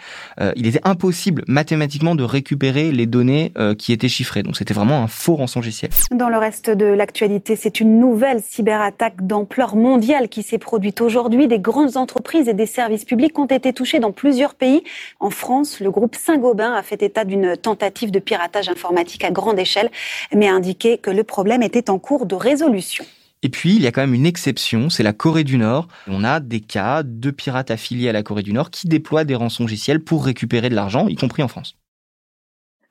il 0.57 0.67
était 0.67 0.81
impossible 0.85 1.45
mathématiquement 1.47 2.15
de 2.15 2.23
récupérer 2.23 2.93
les 2.93 3.07
données 3.07 3.53
qui 3.79 3.93
étaient 3.93 4.09
chiffrées, 4.09 4.43
donc 4.43 4.57
c'était 4.57 4.75
vraiment 4.75 5.03
un 5.03 5.07
faux 5.07 5.37
rançongiciel. 5.37 5.91
Dans 6.11 6.29
le 6.29 6.39
reste 6.39 6.71
de 6.71 6.87
l'actualité, 6.87 7.57
c'est 7.57 7.81
une 7.81 8.01
nouvelle 8.03 8.43
cyberattaque 8.43 9.25
d'ampleur 9.25 9.77
mondiale 9.77 10.29
qui 10.29 10.43
s'est 10.43 10.59
produite 10.59 11.01
aujourd'hui. 11.01 11.47
Des 11.47 11.61
grandes 11.61 11.97
entreprises 11.97 12.49
et 12.49 12.53
des 12.53 12.67
services 12.67 13.05
publics 13.05 13.39
ont 13.39 13.47
été 13.47 13.73
touchés 13.73 14.01
dans 14.01 14.11
plusieurs 14.11 14.57
pays. 14.57 14.83
En 15.21 15.31
France, 15.31 15.79
le 15.79 15.89
groupe 15.91 16.17
Saint-Gobain 16.17 16.75
a 16.75 16.83
fait 16.83 17.01
état 17.01 17.25
d'une 17.25 17.57
tentative 17.57 18.11
de 18.11 18.19
piratage 18.19 18.69
informatique 18.69 19.23
à 19.23 19.31
grande 19.31 19.59
échelle, 19.59 19.89
mais 20.35 20.49
a 20.49 20.53
indiqué 20.53 20.99
que 20.99 21.13
le 21.13 21.23
problème 21.23 21.63
était 21.63 21.91
en 21.91 22.01
cours 22.01 22.27
de 22.27 22.35
résolution. 22.35 23.05
Et 23.45 23.49
puis, 23.49 23.77
il 23.77 23.83
y 23.83 23.87
a 23.87 23.93
quand 23.93 24.01
même 24.01 24.15
une 24.15 24.27
exception, 24.27 24.91
c'est 24.91 25.05
la 25.05 25.13
Corée 25.13 25.45
du 25.45 25.57
Nord. 25.57 25.87
On 26.09 26.25
a 26.25 26.41
des 26.41 26.61
cas 26.61 27.05
de 27.05 27.31
pirates 27.31 27.71
affiliés 27.71 28.09
à 28.09 28.13
la 28.13 28.25
Corée 28.25 28.43
du 28.43 28.53
Nord 28.53 28.71
qui 28.71 28.89
déploient 28.89 29.25
des 29.25 29.37
rançongiciels 29.37 30.01
pour 30.01 30.25
récupérer 30.25 30.69
de 30.71 30.75
l'argent, 30.75 31.07
y 31.07 31.15
compris 31.15 31.43
en 31.45 31.49
France. 31.49 31.77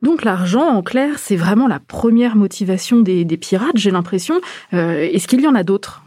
Donc 0.02 0.24
l'argent, 0.24 0.68
en 0.68 0.82
clair, 0.82 1.20
c'est 1.20 1.36
vraiment 1.36 1.68
la 1.68 1.80
première 1.80 2.36
motivation 2.36 3.02
des, 3.02 3.26
pirates, 3.38 3.76
j'ai 3.78 3.92
l'impression. 3.92 4.36
Euh, 4.74 5.00
est-ce 5.02 5.28
qu'il 5.28 5.42
y 5.42 5.48
en 5.48 5.56
a 5.56 5.64
d'autres? 5.64 6.04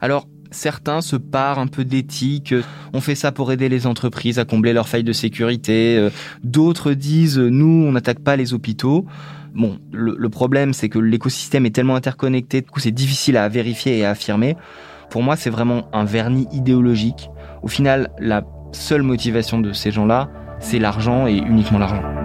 Alors, 0.00 0.26
certains 0.50 1.00
se 1.00 1.16
parent 1.16 1.60
un 1.60 1.66
peu 1.68 1.84
d'éthique. 1.84 2.54
On 2.92 3.00
fait 3.00 3.14
ça 3.14 3.30
pour 3.30 3.52
aider 3.52 3.68
les 3.68 3.86
entreprises 3.86 4.38
à 4.38 4.44
combler 4.44 4.72
leurs 4.72 4.88
failles 4.88 5.04
de 5.04 5.12
sécurité. 5.12 5.96
Euh, 5.96 6.10
d'autres 6.42 6.92
disent, 6.92 7.38
nous, 7.38 7.86
on 7.86 7.92
n'attaque 7.92 8.20
pas 8.20 8.36
les 8.36 8.52
hôpitaux. 8.52 9.06
Bon, 9.54 9.78
le, 9.92 10.28
problème, 10.28 10.74
c'est 10.74 10.90
que 10.90 10.98
l'écosystème 10.98 11.64
est 11.64 11.74
tellement 11.74 11.96
interconnecté, 11.96 12.60
du 12.60 12.68
coup, 12.68 12.80
c'est 12.80 12.90
difficile 12.90 13.38
à 13.38 13.48
vérifier 13.48 13.96
et 13.96 14.04
à 14.04 14.10
affirmer. 14.10 14.54
Pour 15.08 15.22
moi, 15.22 15.36
c'est 15.36 15.50
vraiment 15.50 15.88
un 15.94 16.04
vernis 16.04 16.46
idéologique. 16.52 17.30
Au 17.62 17.68
final, 17.68 18.10
la 18.18 18.44
seule 18.72 19.02
motivation 19.02 19.58
de 19.58 19.72
ces 19.72 19.92
gens-là, 19.92 20.28
c'est 20.60 20.78
l'argent 20.78 21.26
et 21.26 21.36
uniquement 21.36 21.78
l'argent. 21.78 22.15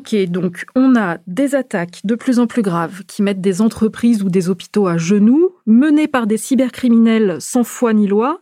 Ok, 0.00 0.16
donc 0.30 0.64
on 0.74 0.96
a 0.96 1.18
des 1.26 1.54
attaques 1.54 2.00
de 2.04 2.14
plus 2.14 2.38
en 2.38 2.46
plus 2.46 2.62
graves 2.62 3.02
qui 3.06 3.20
mettent 3.20 3.42
des 3.42 3.60
entreprises 3.60 4.22
ou 4.22 4.30
des 4.30 4.48
hôpitaux 4.48 4.86
à 4.86 4.96
genoux, 4.96 5.50
menées 5.66 6.08
par 6.08 6.26
des 6.26 6.38
cybercriminels 6.38 7.36
sans 7.38 7.64
foi 7.64 7.92
ni 7.92 8.06
loi. 8.06 8.40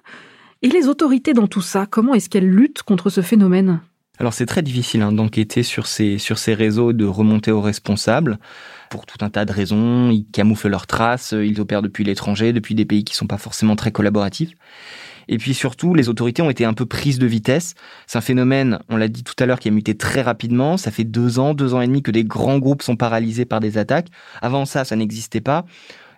Et 0.62 0.68
les 0.68 0.86
autorités 0.86 1.32
dans 1.32 1.48
tout 1.48 1.60
ça, 1.60 1.86
comment 1.90 2.14
est-ce 2.14 2.28
qu'elles 2.28 2.48
luttent 2.48 2.84
contre 2.84 3.10
ce 3.10 3.22
phénomène? 3.22 3.80
Alors 4.20 4.34
c'est 4.34 4.46
très 4.46 4.62
difficile 4.62 5.02
hein, 5.02 5.10
d'enquêter 5.10 5.64
sur 5.64 5.88
ces, 5.88 6.18
sur 6.18 6.38
ces 6.38 6.54
réseaux, 6.54 6.92
de 6.92 7.04
remonter 7.04 7.50
aux 7.50 7.60
responsables 7.60 8.38
pour 8.88 9.04
tout 9.04 9.18
un 9.24 9.28
tas 9.28 9.44
de 9.44 9.52
raisons. 9.52 10.10
Ils 10.10 10.26
camouflent 10.30 10.68
leurs 10.68 10.86
traces, 10.86 11.34
ils 11.36 11.60
opèrent 11.60 11.82
depuis 11.82 12.04
l'étranger, 12.04 12.52
depuis 12.52 12.76
des 12.76 12.84
pays 12.84 13.02
qui 13.02 13.16
sont 13.16 13.26
pas 13.26 13.36
forcément 13.36 13.74
très 13.74 13.90
collaboratifs. 13.90 14.52
Et 15.28 15.38
puis 15.38 15.54
surtout, 15.54 15.94
les 15.94 16.08
autorités 16.08 16.42
ont 16.42 16.50
été 16.50 16.64
un 16.64 16.74
peu 16.74 16.86
prises 16.86 17.18
de 17.18 17.26
vitesse. 17.26 17.74
C'est 18.06 18.18
un 18.18 18.22
phénomène, 18.22 18.78
on 18.88 18.96
l'a 18.96 19.08
dit 19.08 19.24
tout 19.24 19.34
à 19.38 19.46
l'heure, 19.46 19.60
qui 19.60 19.68
a 19.68 19.70
muté 19.70 19.96
très 19.96 20.22
rapidement. 20.22 20.76
Ça 20.76 20.90
fait 20.90 21.04
deux 21.04 21.38
ans, 21.38 21.54
deux 21.54 21.74
ans 21.74 21.80
et 21.80 21.86
demi 21.86 22.02
que 22.02 22.10
des 22.10 22.24
grands 22.24 22.58
groupes 22.58 22.82
sont 22.82 22.96
paralysés 22.96 23.44
par 23.44 23.60
des 23.60 23.78
attaques. 23.78 24.08
Avant 24.40 24.64
ça, 24.64 24.84
ça 24.84 24.96
n'existait 24.96 25.40
pas. 25.40 25.64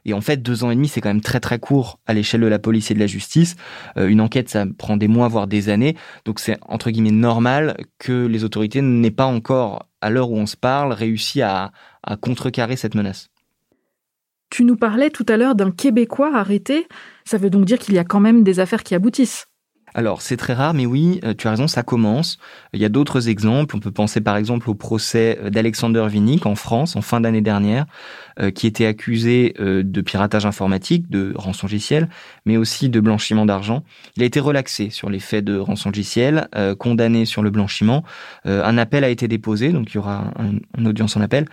Et 0.05 0.15
en 0.15 0.21
fait, 0.21 0.39
deux 0.39 0.65
ans 0.65 0.71
et 0.71 0.75
demi, 0.75 0.89
c'est 0.89 1.01
quand 1.01 1.11
même 1.11 1.21
très 1.21 1.41
très 1.41 1.59
court 1.59 1.99
à 2.07 2.15
l'échelle 2.15 2.41
de 2.41 2.47
la 2.47 2.59
police 2.59 2.91
et 2.91 2.95
de 2.95 2.99
la 2.99 3.07
justice. 3.07 3.57
Euh, 3.97 4.09
une 4.09 4.21
enquête, 4.21 4.49
ça 4.49 4.65
prend 4.79 4.97
des 4.97 5.09
mois, 5.09 5.29
voire 5.29 5.47
des 5.47 5.69
années. 5.69 5.97
Donc 6.25 6.41
c'est 6.41 6.57
entre 6.63 6.91
guillemets 6.91 7.11
normal 7.11 7.77
que 7.99 8.27
les 8.27 8.45
autorités 8.45 8.81
n'aient 8.81 9.11
pas 9.11 9.27
encore, 9.27 9.87
à 10.01 10.11
l'heure 10.11 10.31
où 10.31 10.37
on 10.37 10.47
se 10.47 10.57
parle, 10.57 10.93
réussi 10.93 11.43
à, 11.43 11.73
à 12.03 12.17
contrecarrer 12.17 12.77
cette 12.77 12.95
menace. 12.95 13.29
Tu 14.51 14.65
nous 14.65 14.77
parlais 14.77 15.11
tout 15.11 15.27
à 15.29 15.37
l'heure 15.37 15.55
d'un 15.55 15.71
Québécois 15.71 16.35
arrêté. 16.35 16.89
Ça 17.31 17.39
veut 17.39 17.49
donc 17.49 17.65
dire 17.65 17.79
qu'il 17.79 17.95
y 17.95 17.99
a 18.01 18.03
quand 18.03 18.19
même 18.19 18.43
des 18.43 18.59
affaires 18.59 18.83
qui 18.83 18.93
aboutissent. 18.93 19.47
Alors, 19.95 20.23
c'est 20.23 20.37
très 20.37 20.53
rare, 20.53 20.75
mais 20.75 20.87
oui, 20.87 21.21
euh, 21.25 21.35
tu 21.37 21.49
as 21.49 21.51
raison, 21.51 21.67
ça 21.67 21.83
commence. 21.83 22.39
Il 22.73 22.81
y 22.81 22.85
a 22.85 22.89
d'autres 22.89 23.29
exemples. 23.29 23.75
On 23.77 23.81
peut 23.81 23.91
penser 23.91 24.21
par 24.21 24.37
exemple 24.37 24.71
au 24.71 24.75
procès 24.75 25.39
euh, 25.43 25.51
d'Alexander 25.51 26.07
Vinnick 26.09 26.47
en 26.47 26.55
France 26.55 26.97
en 26.97 27.03
fin 27.03 27.21
d'année 27.21 27.41
dernière, 27.41 27.87
euh, 28.39 28.51
qui 28.51 28.67
était 28.67 28.87
accusé 28.87 29.55
de 29.59 30.01
piratage 30.01 30.47
informatique, 30.47 31.11
de 31.11 31.33
rançongiciel, 31.35 32.09
mais 32.47 32.57
aussi 32.57 32.89
de 32.89 33.01
blanchiment 33.01 33.47
d'argent. 33.47 33.83
Il 34.17 34.23
a 34.23 34.27
été 34.27 34.41
relaxé 34.41 34.91
sur 34.91 35.11
les 35.11 35.19
faits 35.19 35.45
de 35.45 35.59
rançongiciel, 35.59 36.49
condamné 36.79 37.25
sur 37.25 37.43
le 37.43 37.51
blanchiment. 37.51 38.05
Un 38.45 38.79
appel 38.79 39.05
a 39.05 39.09
été 39.09 39.29
déposé, 39.29 39.71
donc 39.71 39.93
il 39.93 39.97
y 39.97 39.99
aura 39.99 40.33
une 40.79 40.87
audience 40.87 41.17
en 41.17 41.21
appel. 41.21 41.47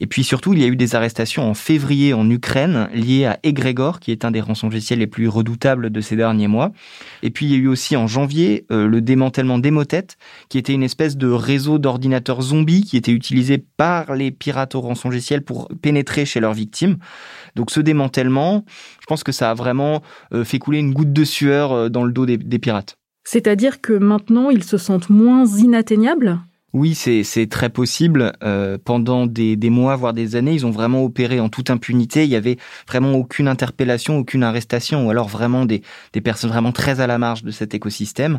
Et 0.00 0.06
puis 0.06 0.24
surtout, 0.24 0.54
il 0.54 0.60
y 0.60 0.64
a 0.64 0.66
eu 0.66 0.76
des 0.76 0.94
arrestations 0.94 1.48
en 1.48 1.54
février 1.54 2.14
en 2.14 2.28
Ukraine 2.30 2.88
liées 2.94 3.26
à 3.26 3.38
Egregor, 3.42 4.00
qui 4.00 4.12
est 4.12 4.24
un 4.24 4.30
des 4.30 4.40
rançongiciels 4.40 5.00
les 5.00 5.06
plus 5.06 5.28
redoutables 5.28 5.90
de 5.90 6.00
ces 6.00 6.16
derniers 6.16 6.48
mois. 6.48 6.72
Et 7.22 7.30
puis 7.30 7.46
il 7.46 7.52
y 7.52 7.54
a 7.54 7.58
eu 7.58 7.68
aussi 7.68 7.79
en 7.96 8.06
janvier 8.06 8.66
euh, 8.70 8.86
le 8.86 9.00
démantèlement 9.00 9.58
d'Emotet, 9.58 10.06
qui 10.48 10.58
était 10.58 10.72
une 10.72 10.82
espèce 10.82 11.16
de 11.16 11.28
réseau 11.28 11.78
d'ordinateurs 11.78 12.42
zombies 12.42 12.82
qui 12.82 12.96
était 12.96 13.12
utilisé 13.12 13.58
par 13.58 14.14
les 14.14 14.30
pirates 14.30 14.74
au 14.74 14.80
rançongiciel 14.80 15.42
pour 15.42 15.68
pénétrer 15.80 16.24
chez 16.24 16.40
leurs 16.40 16.54
victimes. 16.54 16.98
Donc 17.56 17.70
ce 17.70 17.80
démantèlement, 17.80 18.64
je 19.00 19.06
pense 19.06 19.24
que 19.24 19.32
ça 19.32 19.50
a 19.50 19.54
vraiment 19.54 20.02
euh, 20.32 20.44
fait 20.44 20.58
couler 20.58 20.78
une 20.78 20.92
goutte 20.92 21.12
de 21.12 21.24
sueur 21.24 21.72
euh, 21.72 21.88
dans 21.88 22.04
le 22.04 22.12
dos 22.12 22.26
des, 22.26 22.36
des 22.36 22.58
pirates. 22.58 22.96
C'est-à-dire 23.24 23.80
que 23.80 23.92
maintenant, 23.92 24.50
ils 24.50 24.64
se 24.64 24.78
sentent 24.78 25.10
moins 25.10 25.46
inatteignables? 25.46 26.40
Oui, 26.72 26.94
c'est 26.94 27.48
très 27.50 27.68
possible. 27.68 28.32
Euh, 28.44 28.78
pendant 28.82 29.26
des, 29.26 29.56
des, 29.56 29.70
mois, 29.70 29.96
voire 29.96 30.12
des 30.12 30.36
années, 30.36 30.52
ils 30.52 30.64
ont 30.64 30.70
vraiment 30.70 31.02
opéré 31.02 31.40
en 31.40 31.48
toute 31.48 31.68
impunité. 31.68 32.22
Il 32.22 32.30
y 32.30 32.36
avait 32.36 32.58
vraiment 32.86 33.14
aucune 33.14 33.48
interpellation, 33.48 34.18
aucune 34.18 34.44
arrestation, 34.44 35.06
ou 35.06 35.10
alors 35.10 35.26
vraiment 35.26 35.64
des, 35.64 35.82
des 36.12 36.20
personnes 36.20 36.50
vraiment 36.50 36.70
très 36.70 37.00
à 37.00 37.08
la 37.08 37.18
marge 37.18 37.42
de 37.42 37.50
cet 37.50 37.74
écosystème. 37.74 38.38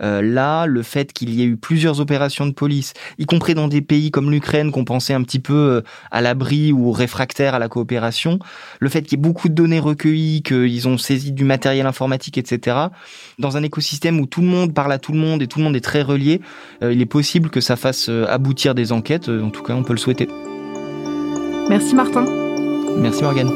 Euh, 0.00 0.22
là, 0.22 0.66
le 0.66 0.82
fait 0.84 1.12
qu'il 1.12 1.30
y 1.30 1.42
ait 1.42 1.46
eu 1.46 1.56
plusieurs 1.56 1.98
opérations 1.98 2.46
de 2.46 2.52
police, 2.52 2.92
y 3.18 3.26
compris 3.26 3.54
dans 3.54 3.66
des 3.66 3.82
pays 3.82 4.12
comme 4.12 4.30
l'Ukraine, 4.30 4.70
qu'on 4.70 4.84
pensait 4.84 5.14
un 5.14 5.22
petit 5.22 5.40
peu 5.40 5.54
euh, 5.54 5.80
à 6.12 6.20
l'abri 6.20 6.72
ou 6.72 6.92
réfractaire 6.92 7.56
à 7.56 7.58
la 7.58 7.68
coopération, 7.68 8.38
le 8.78 8.88
fait 8.90 9.02
qu'il 9.02 9.18
y 9.18 9.20
ait 9.20 9.22
beaucoup 9.22 9.48
de 9.48 9.54
données 9.54 9.80
recueillies, 9.80 10.42
qu'ils 10.42 10.86
ont 10.86 10.98
saisi 10.98 11.32
du 11.32 11.44
matériel 11.44 11.86
informatique, 11.86 12.38
etc., 12.38 12.76
dans 13.40 13.56
un 13.56 13.62
écosystème 13.64 14.20
où 14.20 14.26
tout 14.26 14.40
le 14.40 14.46
monde 14.46 14.72
parle 14.72 14.92
à 14.92 14.98
tout 14.98 15.12
le 15.12 15.18
monde 15.18 15.42
et 15.42 15.48
tout 15.48 15.58
le 15.58 15.64
monde 15.64 15.74
est 15.74 15.80
très 15.80 16.02
relié, 16.02 16.40
euh, 16.84 16.92
il 16.92 17.00
est 17.00 17.06
possible 17.06 17.50
que 17.50 17.60
ça 17.60 17.71
ça 17.72 17.76
fasse 17.76 18.10
euh, 18.10 18.26
aboutir 18.28 18.74
des 18.74 18.92
enquêtes. 18.92 19.30
Euh, 19.30 19.42
en 19.42 19.48
tout 19.48 19.62
cas, 19.62 19.72
on 19.72 19.82
peut 19.82 19.94
le 19.94 19.98
souhaiter. 19.98 20.28
Merci 21.70 21.94
Martin. 21.94 22.26
Merci 22.98 23.22
Morgane. 23.22 23.48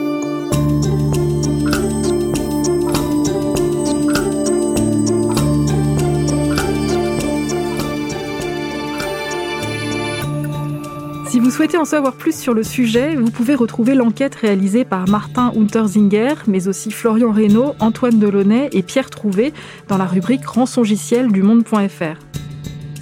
Si 11.28 11.38
vous 11.38 11.50
souhaitez 11.50 11.76
en 11.76 11.84
savoir 11.84 12.14
plus 12.14 12.34
sur 12.34 12.54
le 12.54 12.62
sujet, 12.62 13.16
vous 13.16 13.30
pouvez 13.30 13.54
retrouver 13.54 13.94
l'enquête 13.94 14.34
réalisée 14.34 14.86
par 14.86 15.06
Martin 15.10 15.52
Unterzinger, 15.54 16.32
mais 16.46 16.68
aussi 16.68 16.90
Florian 16.90 17.32
Reynaud, 17.32 17.74
Antoine 17.80 18.18
Delaunay 18.18 18.70
et 18.72 18.82
Pierre 18.82 19.10
Trouvé 19.10 19.52
dans 19.88 19.98
la 19.98 20.06
rubrique 20.06 20.46
Rançongiciel 20.46 21.30
du 21.30 21.42
monde.fr. 21.42 22.16